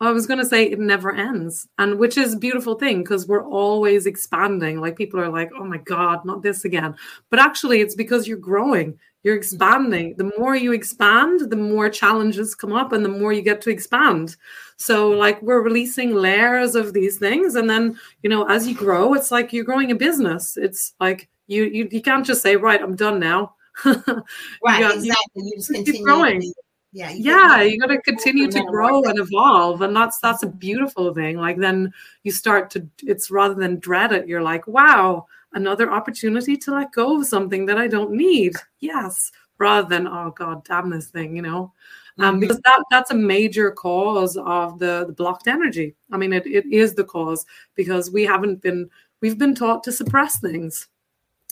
I 0.00 0.10
was 0.10 0.26
going 0.26 0.40
to 0.40 0.46
say 0.46 0.64
it 0.64 0.78
never 0.78 1.14
ends, 1.14 1.68
and 1.78 1.98
which 1.98 2.18
is 2.18 2.34
a 2.34 2.38
beautiful 2.38 2.74
thing 2.74 3.02
because 3.02 3.28
we're 3.28 3.46
always 3.46 4.06
expanding. 4.06 4.80
Like 4.80 4.96
people 4.96 5.20
are 5.20 5.28
like, 5.28 5.50
"Oh 5.56 5.64
my 5.64 5.78
God, 5.78 6.24
not 6.24 6.42
this 6.42 6.64
again!" 6.64 6.96
But 7.30 7.38
actually, 7.38 7.80
it's 7.80 7.94
because 7.94 8.26
you're 8.26 8.38
growing, 8.38 8.98
you're 9.22 9.34
mm-hmm. 9.34 9.40
expanding. 9.40 10.14
The 10.16 10.32
more 10.36 10.56
you 10.56 10.72
expand, 10.72 11.50
the 11.50 11.56
more 11.56 11.88
challenges 11.88 12.56
come 12.56 12.72
up, 12.72 12.92
and 12.92 13.04
the 13.04 13.08
more 13.08 13.32
you 13.32 13.40
get 13.40 13.60
to 13.62 13.70
expand. 13.70 14.36
So, 14.76 15.10
like, 15.10 15.40
we're 15.42 15.62
releasing 15.62 16.12
layers 16.12 16.74
of 16.74 16.92
these 16.92 17.18
things, 17.18 17.54
and 17.54 17.70
then 17.70 17.98
you 18.22 18.30
know, 18.30 18.48
as 18.48 18.66
you 18.66 18.74
grow, 18.74 19.14
it's 19.14 19.30
like 19.30 19.52
you're 19.52 19.64
growing 19.64 19.92
a 19.92 19.96
business. 19.96 20.56
It's 20.56 20.94
like 20.98 21.28
you 21.46 21.64
you, 21.64 21.88
you 21.90 22.02
can't 22.02 22.26
just 22.26 22.42
say, 22.42 22.56
"Right, 22.56 22.82
I'm 22.82 22.96
done 22.96 23.20
now." 23.20 23.54
right, 23.84 24.80
got, 24.80 24.94
exactly. 24.94 25.42
You, 25.44 25.52
just 25.56 25.72
continue 25.72 26.04
growing. 26.04 26.52
yeah, 26.92 27.10
you 27.10 27.24
yeah, 27.24 27.62
you 27.62 27.78
got 27.78 27.88
to 27.88 28.00
continue 28.02 28.50
to 28.50 28.64
grow 28.64 29.02
and 29.04 29.18
evolve, 29.18 29.82
and 29.82 29.94
that's 29.94 30.18
that's 30.18 30.42
a 30.42 30.48
beautiful 30.48 31.14
thing. 31.14 31.36
Like 31.36 31.58
then 31.58 31.92
you 32.24 32.32
start 32.32 32.70
to. 32.70 32.86
It's 33.02 33.30
rather 33.30 33.54
than 33.54 33.78
dread 33.78 34.12
it, 34.12 34.26
you're 34.26 34.42
like, 34.42 34.66
wow, 34.66 35.26
another 35.52 35.90
opportunity 35.90 36.56
to 36.56 36.74
let 36.74 36.92
go 36.92 37.18
of 37.20 37.26
something 37.26 37.66
that 37.66 37.78
I 37.78 37.86
don't 37.88 38.12
need. 38.12 38.54
Yes, 38.80 39.30
rather 39.58 39.88
than 39.88 40.06
oh 40.06 40.32
god, 40.34 40.64
damn 40.64 40.90
this 40.90 41.08
thing, 41.08 41.36
you 41.36 41.42
know. 41.42 41.72
Um, 42.20 42.34
mm-hmm. 42.34 42.40
because 42.40 42.60
that 42.60 42.84
that's 42.90 43.10
a 43.12 43.14
major 43.14 43.70
cause 43.70 44.36
of 44.36 44.78
the, 44.80 45.04
the 45.06 45.12
blocked 45.12 45.46
energy. 45.46 45.94
I 46.10 46.16
mean, 46.16 46.32
it, 46.32 46.46
it 46.46 46.66
is 46.66 46.94
the 46.94 47.04
cause 47.04 47.46
because 47.76 48.10
we 48.10 48.24
haven't 48.24 48.60
been 48.60 48.90
we've 49.20 49.38
been 49.38 49.54
taught 49.54 49.84
to 49.84 49.92
suppress 49.92 50.40
things. 50.40 50.88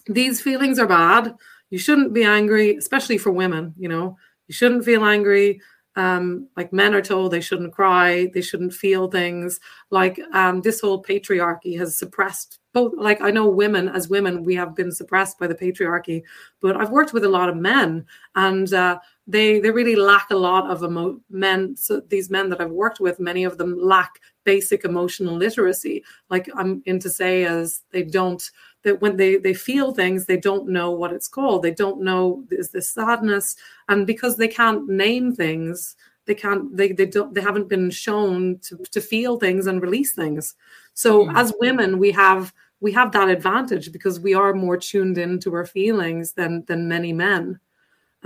These 0.08 0.40
feelings 0.40 0.78
are 0.78 0.86
bad 0.86 1.36
you 1.70 1.78
shouldn't 1.78 2.12
be 2.12 2.24
angry, 2.24 2.76
especially 2.76 3.18
for 3.18 3.30
women. 3.30 3.74
You 3.76 3.88
know, 3.88 4.16
you 4.48 4.54
shouldn't 4.54 4.84
feel 4.84 5.04
angry. 5.04 5.60
Um, 5.96 6.48
like 6.56 6.74
men 6.74 6.94
are 6.94 7.00
told 7.00 7.30
they 7.30 7.40
shouldn't 7.40 7.72
cry, 7.72 8.30
they 8.34 8.42
shouldn't 8.42 8.74
feel 8.74 9.08
things. 9.08 9.60
like 9.90 10.20
um, 10.34 10.60
this 10.60 10.80
whole 10.80 11.02
patriarchy 11.02 11.78
has 11.78 11.96
suppressed 11.96 12.58
both 12.76 12.92
like 12.98 13.22
i 13.22 13.30
know 13.30 13.48
women 13.48 13.88
as 13.88 14.10
women 14.10 14.44
we 14.44 14.54
have 14.54 14.76
been 14.76 14.92
suppressed 14.92 15.38
by 15.38 15.46
the 15.46 15.54
patriarchy 15.54 16.22
but 16.60 16.76
i've 16.76 16.90
worked 16.90 17.14
with 17.14 17.24
a 17.24 17.28
lot 17.28 17.48
of 17.48 17.56
men 17.56 18.04
and 18.34 18.74
uh, 18.74 18.98
they 19.26 19.58
they 19.60 19.70
really 19.70 19.96
lack 19.96 20.28
a 20.30 20.36
lot 20.36 20.70
of 20.70 20.84
emo- 20.84 21.18
men 21.30 21.74
so 21.74 22.00
these 22.08 22.28
men 22.28 22.50
that 22.50 22.60
i've 22.60 22.70
worked 22.84 23.00
with 23.00 23.18
many 23.18 23.44
of 23.44 23.56
them 23.56 23.74
lack 23.80 24.20
basic 24.44 24.84
emotional 24.84 25.34
literacy 25.34 26.04
like 26.28 26.50
i'm 26.54 26.82
in 26.84 26.98
to 27.00 27.08
say 27.08 27.44
as 27.46 27.80
they 27.92 28.02
don't 28.02 28.50
that 28.86 29.02
when 29.02 29.16
they 29.16 29.36
they 29.36 29.52
feel 29.52 29.92
things 29.92 30.24
they 30.24 30.38
don't 30.38 30.68
know 30.68 30.90
what 30.90 31.12
it's 31.12 31.28
called. 31.28 31.62
They 31.62 31.74
don't 31.74 32.00
know 32.02 32.44
is 32.50 32.70
this 32.70 32.90
sadness? 32.90 33.56
And 33.88 34.06
because 34.06 34.36
they 34.36 34.48
can't 34.48 34.88
name 34.88 35.34
things 35.34 35.96
they 36.26 36.34
can't 36.34 36.76
they 36.76 36.92
they 36.92 37.06
don't 37.06 37.34
they 37.34 37.40
haven't 37.40 37.68
been 37.68 37.90
shown 37.90 38.58
to, 38.60 38.76
to 38.90 39.00
feel 39.00 39.38
things 39.38 39.66
and 39.66 39.82
release 39.82 40.12
things. 40.12 40.54
So 40.94 41.26
mm-hmm. 41.26 41.36
as 41.36 41.52
women 41.60 41.98
we 41.98 42.10
have 42.12 42.52
we 42.80 42.92
have 42.92 43.12
that 43.12 43.28
advantage 43.28 43.92
because 43.92 44.20
we 44.20 44.34
are 44.34 44.52
more 44.52 44.76
tuned 44.76 45.18
into 45.18 45.54
our 45.54 45.66
feelings 45.66 46.32
than 46.32 46.64
than 46.66 46.88
many 46.88 47.12
men 47.12 47.60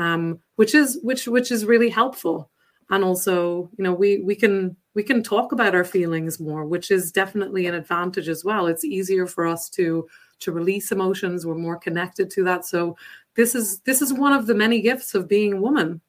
um, 0.00 0.40
which 0.56 0.74
is 0.74 0.98
which 1.02 1.28
which 1.28 1.52
is 1.52 1.66
really 1.66 1.90
helpful. 1.90 2.50
And 2.88 3.04
also 3.04 3.70
you 3.76 3.84
know 3.84 3.92
we 3.92 4.18
we 4.18 4.34
can 4.34 4.76
we 4.94 5.02
can 5.02 5.22
talk 5.22 5.52
about 5.52 5.74
our 5.74 5.84
feelings 5.84 6.40
more 6.40 6.64
which 6.64 6.90
is 6.90 7.12
definitely 7.12 7.66
an 7.66 7.74
advantage 7.74 8.28
as 8.28 8.44
well. 8.44 8.66
It's 8.66 8.84
easier 8.84 9.26
for 9.26 9.46
us 9.46 9.68
to 9.70 10.08
to 10.40 10.52
release 10.52 10.92
emotions 10.92 11.46
we're 11.46 11.54
more 11.54 11.76
connected 11.76 12.30
to 12.30 12.42
that 12.42 12.64
so 12.64 12.96
this 13.36 13.54
is 13.54 13.80
this 13.80 14.02
is 14.02 14.12
one 14.12 14.32
of 14.32 14.46
the 14.46 14.54
many 14.54 14.80
gifts 14.80 15.14
of 15.14 15.28
being 15.28 15.52
a 15.52 15.60
woman 15.60 16.00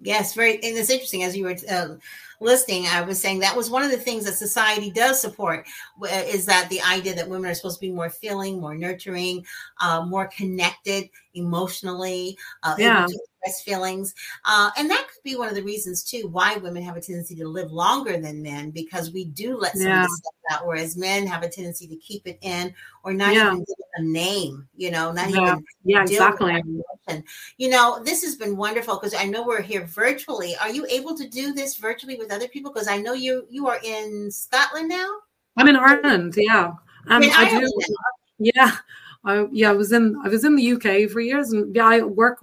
Yes, 0.00 0.34
very. 0.34 0.54
And 0.54 0.76
it's 0.76 0.90
interesting 0.90 1.24
as 1.24 1.36
you 1.36 1.44
were 1.44 1.56
uh, 1.70 1.96
listening. 2.40 2.86
I 2.86 3.02
was 3.02 3.20
saying 3.20 3.40
that 3.40 3.56
was 3.56 3.70
one 3.70 3.82
of 3.82 3.90
the 3.90 3.96
things 3.96 4.24
that 4.24 4.34
society 4.34 4.90
does 4.90 5.20
support 5.20 5.66
is 6.04 6.46
that 6.46 6.68
the 6.68 6.80
idea 6.82 7.14
that 7.14 7.28
women 7.28 7.50
are 7.50 7.54
supposed 7.54 7.80
to 7.80 7.86
be 7.86 7.92
more 7.92 8.10
feeling, 8.10 8.60
more 8.60 8.76
nurturing, 8.76 9.44
uh, 9.80 10.04
more 10.06 10.28
connected 10.28 11.10
emotionally, 11.34 12.36
uh, 12.62 12.76
yeah. 12.78 13.00
able 13.00 13.08
to 13.08 13.18
express 13.42 13.62
feelings, 13.62 14.14
uh, 14.44 14.70
and 14.76 14.90
that 14.90 15.06
could 15.08 15.22
be 15.22 15.36
one 15.36 15.48
of 15.48 15.54
the 15.54 15.62
reasons 15.62 16.02
too 16.02 16.28
why 16.28 16.56
women 16.56 16.82
have 16.82 16.96
a 16.96 17.00
tendency 17.00 17.34
to 17.36 17.48
live 17.48 17.72
longer 17.72 18.20
than 18.20 18.42
men 18.42 18.70
because 18.70 19.12
we 19.12 19.24
do 19.24 19.56
let 19.56 19.72
some 19.72 19.86
yeah. 19.86 20.02
of 20.02 20.08
this 20.08 20.18
stuff 20.18 20.60
out, 20.60 20.66
whereas 20.66 20.96
men 20.96 21.26
have 21.26 21.42
a 21.42 21.48
tendency 21.48 21.86
to 21.86 21.96
keep 21.96 22.26
it 22.26 22.38
in 22.42 22.74
or 23.04 23.12
not 23.12 23.34
yeah. 23.34 23.46
even 23.46 23.58
give 23.58 23.76
it 23.78 23.86
a 23.96 24.02
name. 24.02 24.68
You 24.76 24.90
know, 24.90 25.12
not 25.12 25.30
yeah. 25.30 25.42
even 25.42 25.64
yeah, 25.84 26.02
exactly. 26.02 26.62
You 27.56 27.70
know, 27.70 28.02
this 28.04 28.22
has 28.22 28.36
been 28.36 28.56
wonderful 28.56 28.96
because 28.96 29.14
I 29.14 29.24
know 29.24 29.44
we're 29.44 29.62
here 29.62 29.86
virtually. 29.86 30.54
Are 30.60 30.70
you 30.70 30.86
able 30.90 31.16
to 31.16 31.28
do 31.28 31.52
this 31.52 31.76
virtually 31.76 32.16
with 32.16 32.32
other 32.32 32.48
people? 32.48 32.72
Because 32.72 32.88
I 32.88 32.98
know 32.98 33.14
you 33.14 33.46
you 33.48 33.66
are 33.68 33.78
in 33.82 34.30
Scotland 34.30 34.88
now. 34.88 35.08
I'm 35.56 35.68
in 35.68 35.76
Ireland. 35.76 36.34
Yeah, 36.36 36.72
um, 37.08 37.22
in 37.22 37.30
I 37.32 37.60
do. 37.60 37.72
Yeah, 38.38 38.76
I, 39.24 39.46
yeah, 39.50 39.70
I 39.70 39.74
was 39.74 39.92
in 39.92 40.16
I 40.24 40.28
was 40.28 40.44
in 40.44 40.56
the 40.56 40.72
UK 40.72 41.10
for 41.10 41.20
years, 41.20 41.52
and 41.52 41.74
yeah, 41.74 41.86
I 41.86 42.00
work 42.00 42.38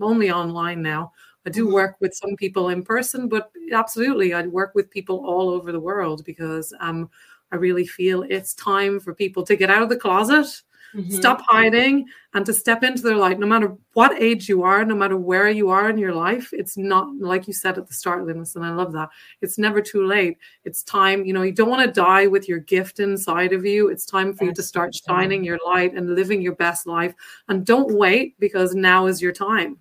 only 0.00 0.30
online 0.30 0.82
now. 0.82 1.12
I 1.46 1.50
do 1.50 1.64
mm-hmm. 1.64 1.74
work 1.74 1.96
with 2.00 2.14
some 2.14 2.36
people 2.36 2.68
in 2.68 2.82
person, 2.82 3.28
but 3.28 3.50
absolutely, 3.72 4.34
I 4.34 4.46
work 4.46 4.72
with 4.74 4.90
people 4.90 5.24
all 5.26 5.48
over 5.48 5.72
the 5.72 5.80
world 5.80 6.24
because 6.24 6.72
um, 6.80 7.10
I 7.50 7.56
really 7.56 7.86
feel 7.86 8.24
it's 8.28 8.54
time 8.54 9.00
for 9.00 9.14
people 9.14 9.42
to 9.44 9.56
get 9.56 9.70
out 9.70 9.82
of 9.82 9.88
the 9.88 9.96
closet 9.96 10.62
Mm-hmm. 10.94 11.10
Stop 11.10 11.42
hiding 11.46 12.06
and 12.34 12.44
to 12.44 12.52
step 12.52 12.82
into 12.82 13.02
their 13.02 13.16
light, 13.16 13.38
no 13.38 13.46
matter 13.46 13.74
what 13.94 14.20
age 14.20 14.48
you 14.48 14.62
are, 14.62 14.84
no 14.84 14.94
matter 14.94 15.16
where 15.16 15.48
you 15.48 15.70
are 15.70 15.88
in 15.88 15.98
your 15.98 16.14
life. 16.14 16.50
It's 16.52 16.76
not 16.76 17.08
like 17.18 17.46
you 17.46 17.52
said 17.52 17.78
at 17.78 17.86
the 17.86 17.94
start, 17.94 18.26
Lennis, 18.26 18.56
and 18.56 18.64
I 18.64 18.72
love 18.72 18.92
that. 18.92 19.08
It's 19.40 19.58
never 19.58 19.80
too 19.80 20.06
late. 20.06 20.38
It's 20.64 20.82
time, 20.82 21.24
you 21.24 21.32
know, 21.32 21.42
you 21.42 21.52
don't 21.52 21.70
want 21.70 21.86
to 21.86 22.00
die 22.00 22.26
with 22.26 22.48
your 22.48 22.58
gift 22.58 23.00
inside 23.00 23.52
of 23.52 23.64
you. 23.64 23.88
It's 23.88 24.06
time 24.06 24.34
for 24.34 24.44
you 24.44 24.52
to 24.52 24.62
start 24.62 24.94
shining 24.94 25.44
your 25.44 25.58
light 25.64 25.94
and 25.94 26.14
living 26.14 26.42
your 26.42 26.56
best 26.56 26.86
life. 26.86 27.14
And 27.48 27.64
don't 27.64 27.96
wait 27.96 28.38
because 28.38 28.74
now 28.74 29.06
is 29.06 29.22
your 29.22 29.32
time 29.32 29.78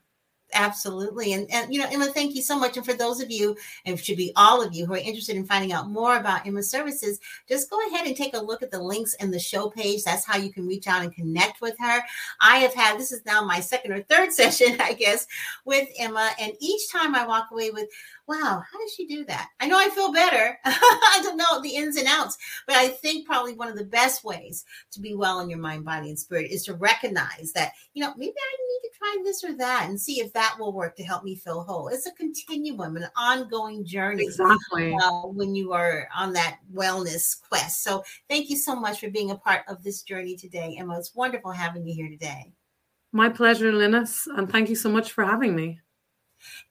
absolutely. 0.53 1.33
And, 1.33 1.49
and, 1.51 1.73
you 1.73 1.79
know, 1.79 1.87
Emma, 1.91 2.07
thank 2.07 2.35
you 2.35 2.41
so 2.41 2.57
much. 2.57 2.77
And 2.77 2.85
for 2.85 2.93
those 2.93 3.21
of 3.21 3.31
you, 3.31 3.55
and 3.85 3.99
should 3.99 4.17
be 4.17 4.31
all 4.35 4.61
of 4.61 4.73
you 4.73 4.85
who 4.85 4.93
are 4.93 4.97
interested 4.97 5.35
in 5.35 5.45
finding 5.45 5.71
out 5.71 5.89
more 5.89 6.17
about 6.17 6.45
Emma's 6.45 6.69
services, 6.69 7.19
just 7.47 7.69
go 7.69 7.79
ahead 7.87 8.07
and 8.07 8.15
take 8.15 8.35
a 8.35 8.39
look 8.39 8.61
at 8.61 8.71
the 8.71 8.81
links 8.81 9.13
in 9.15 9.31
the 9.31 9.39
show 9.39 9.69
page. 9.69 10.03
That's 10.03 10.25
how 10.25 10.37
you 10.37 10.51
can 10.51 10.67
reach 10.67 10.87
out 10.87 11.03
and 11.03 11.13
connect 11.13 11.61
with 11.61 11.75
her. 11.79 12.01
I 12.39 12.57
have 12.57 12.73
had, 12.73 12.99
this 12.99 13.11
is 13.11 13.25
now 13.25 13.43
my 13.43 13.59
second 13.59 13.91
or 13.91 14.01
third 14.03 14.31
session, 14.33 14.79
I 14.79 14.93
guess, 14.93 15.27
with 15.65 15.89
Emma. 15.97 16.31
And 16.39 16.53
each 16.59 16.91
time 16.91 17.15
I 17.15 17.25
walk 17.25 17.49
away 17.51 17.71
with, 17.71 17.87
wow, 18.27 18.61
how 18.71 18.79
does 18.79 18.93
she 18.93 19.07
do 19.07 19.25
that? 19.25 19.49
I 19.59 19.67
know 19.67 19.77
I 19.77 19.89
feel 19.89 20.11
better. 20.11 20.57
I 20.65 21.19
don't 21.23 21.37
know 21.37 21.61
the 21.61 21.75
ins 21.75 21.97
and 21.97 22.07
outs, 22.07 22.37
but 22.67 22.75
I 22.75 22.89
think 22.89 23.25
probably 23.25 23.53
one 23.53 23.67
of 23.67 23.77
the 23.77 23.85
best 23.85 24.23
ways 24.23 24.65
to 24.91 24.99
be 24.99 25.15
well 25.15 25.39
in 25.39 25.49
your 25.49 25.59
mind, 25.59 25.85
body, 25.85 26.09
and 26.09 26.19
spirit 26.19 26.51
is 26.51 26.63
to 26.65 26.73
recognize 26.73 27.51
that, 27.53 27.73
you 27.93 28.03
know, 28.03 28.13
maybe 28.15 28.33
I 28.37 28.57
need 28.57 28.89
to 28.89 28.97
try 28.97 29.17
this 29.23 29.43
or 29.43 29.57
that 29.57 29.87
and 29.89 29.99
see 29.99 30.19
if 30.19 30.31
that 30.33 30.55
will 30.59 30.73
work 30.73 30.95
to 30.95 31.03
help 31.03 31.23
me 31.23 31.35
feel 31.35 31.63
whole. 31.63 31.89
It's 31.89 32.07
a 32.07 32.11
continuum, 32.11 32.97
an 32.97 33.07
ongoing 33.17 33.85
journey. 33.85 34.25
Exactly. 34.25 34.95
Uh, 35.01 35.27
when 35.27 35.55
you 35.55 35.73
are 35.73 36.07
on 36.15 36.33
that 36.33 36.59
wellness 36.73 37.39
quest. 37.49 37.83
So 37.83 38.03
thank 38.29 38.49
you 38.49 38.57
so 38.57 38.75
much 38.75 38.99
for 38.99 39.09
being 39.09 39.31
a 39.31 39.35
part 39.35 39.63
of 39.67 39.83
this 39.83 40.03
journey 40.03 40.35
today, 40.35 40.75
Emma. 40.79 40.97
It's 40.97 41.15
wonderful 41.15 41.51
having 41.51 41.85
you 41.85 41.93
here 41.93 42.09
today. 42.09 42.53
My 43.11 43.29
pleasure, 43.29 43.73
Lennis. 43.73 44.27
And 44.27 44.49
thank 44.49 44.69
you 44.69 44.75
so 44.75 44.89
much 44.89 45.11
for 45.11 45.23
having 45.23 45.55
me. 45.55 45.79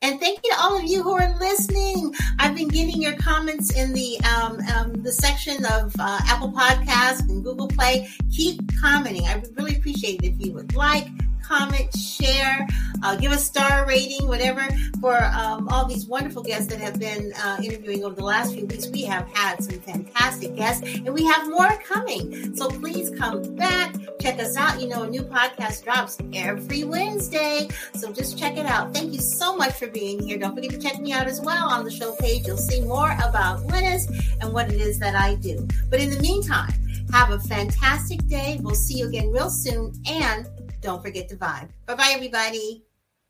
And 0.03 0.19
thank 0.19 0.41
you 0.45 0.51
to 0.53 0.61
all 0.61 0.77
of 0.79 0.85
you 0.85 1.03
who 1.03 1.13
are 1.13 1.39
listening. 1.39 2.15
I've 2.39 2.55
been 2.55 2.69
getting 2.69 3.03
your 3.03 3.17
comments 3.17 3.75
in 3.75 3.93
the 3.93 4.19
um, 4.21 4.61
um, 4.75 5.03
the 5.03 5.13
section 5.13 5.65
of 5.67 5.95
uh, 5.99 6.21
Apple 6.25 6.53
Podcast 6.53 7.29
and 7.29 7.45
Google 7.45 7.69
Play. 7.69 8.09
Keep 8.35 8.81
commenting. 8.81 9.27
I 9.27 9.37
would 9.37 9.57
really 9.57 9.77
appreciate 9.77 10.23
it 10.23 10.35
if 10.35 10.41
you 10.41 10.53
would 10.53 10.75
like, 10.75 11.07
comment, 11.51 11.93
share, 11.97 12.67
uh, 13.03 13.17
give 13.17 13.33
a 13.33 13.39
star 13.39 13.85
rating, 13.85 14.29
whatever, 14.29 14.67
for 15.01 15.17
um, 15.35 15.69
all 15.69 15.85
these 15.85 16.07
wonderful 16.07 16.45
guests 16.45 16.69
that 16.69 16.79
have 16.79 16.99
been 17.01 17.33
uh, 17.43 17.57
interviewing 17.63 18.05
over 18.05 18.15
the 18.15 18.25
last 18.25 18.55
few 18.55 18.65
weeks. 18.67 18.87
We 18.87 19.03
have 19.03 19.27
had 19.35 19.63
some 19.63 19.81
fantastic 19.81 20.55
guests, 20.55 20.83
and 20.85 21.13
we 21.13 21.25
have 21.25 21.49
more 21.49 21.77
coming. 21.83 22.55
So 22.55 22.69
please 22.69 23.11
come 23.19 23.57
back, 23.57 23.97
check 24.21 24.39
us 24.39 24.57
out. 24.57 24.81
You 24.81 24.89
know, 24.89 25.03
a 25.03 25.11
new 25.11 25.23
podcast 25.23 25.83
drops 25.83 26.19
every 26.33 26.85
Wednesday, 26.85 27.69
so 27.95 28.13
just 28.13 28.39
check 28.39 28.57
it 28.57 28.67
out. 28.67 28.95
Thank 28.95 29.13
you 29.13 29.21
so 29.21 29.57
much 29.57 29.73
for 29.73 29.89
being 29.89 30.23
here. 30.23 30.39
Don't 30.39 30.55
forget 30.55 30.71
to 30.71 30.79
check 30.79 31.01
me 31.01 31.13
out 31.13 31.27
as 31.27 31.41
well 31.41 31.69
on 31.69 31.85
the 31.85 31.91
show 31.91 32.15
page. 32.21 32.47
You'll 32.47 32.59
see 32.59 32.81
more 32.83 33.11
about 33.25 33.67
Lennis 33.67 34.07
and 34.41 34.53
what 34.53 34.73
it 34.73 34.81
is 34.81 35.01
that 35.01 35.17
I 35.17 35.35
do. 35.35 35.67
But 35.91 35.99
in 35.99 36.11
the 36.11 36.21
meantime, 36.21 36.73
have 37.13 37.31
a 37.31 37.41
fantastic 37.41 38.25
day. 38.29 38.59
We'll 38.63 38.75
see 38.75 38.99
you 38.99 39.09
again 39.09 39.31
real 39.31 39.51
soon. 39.51 39.93
And 40.07 40.49
don't 40.81 41.03
forget 41.03 41.29
to 41.29 41.37
vibe. 41.37 41.69
Bye 41.87 41.95
bye, 41.95 42.13
everybody. 42.15 42.85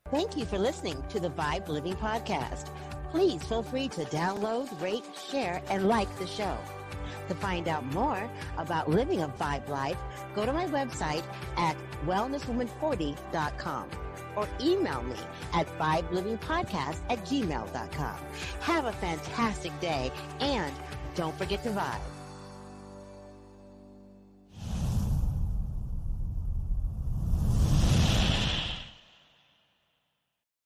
Thank 0.09 0.35
you 0.35 0.45
for 0.45 0.57
listening 0.57 1.01
to 1.09 1.19
the 1.19 1.29
Vibe 1.29 1.67
Living 1.67 1.95
Podcast. 1.95 2.69
Please 3.11 3.43
feel 3.43 3.63
free 3.63 3.87
to 3.89 4.03
download, 4.05 4.81
rate, 4.81 5.05
share, 5.29 5.61
and 5.69 5.87
like 5.87 6.13
the 6.19 6.27
show. 6.27 6.57
To 7.27 7.35
find 7.35 7.67
out 7.67 7.85
more 7.93 8.29
about 8.57 8.89
living 8.89 9.21
a 9.21 9.29
Vibe 9.29 9.69
life, 9.69 9.97
go 10.35 10.45
to 10.45 10.51
my 10.51 10.65
website 10.67 11.23
at 11.55 11.77
wellnesswoman40.com 12.05 13.89
or 14.35 14.47
email 14.59 15.01
me 15.03 15.15
at 15.53 15.67
vibelivingpodcast 15.77 16.99
at 17.09 17.19
gmail.com. 17.25 18.17
Have 18.61 18.85
a 18.85 18.93
fantastic 18.93 19.77
day 19.79 20.11
and 20.39 20.73
don't 21.15 21.37
forget 21.37 21.63
to 21.63 21.69
vibe. 21.69 22.10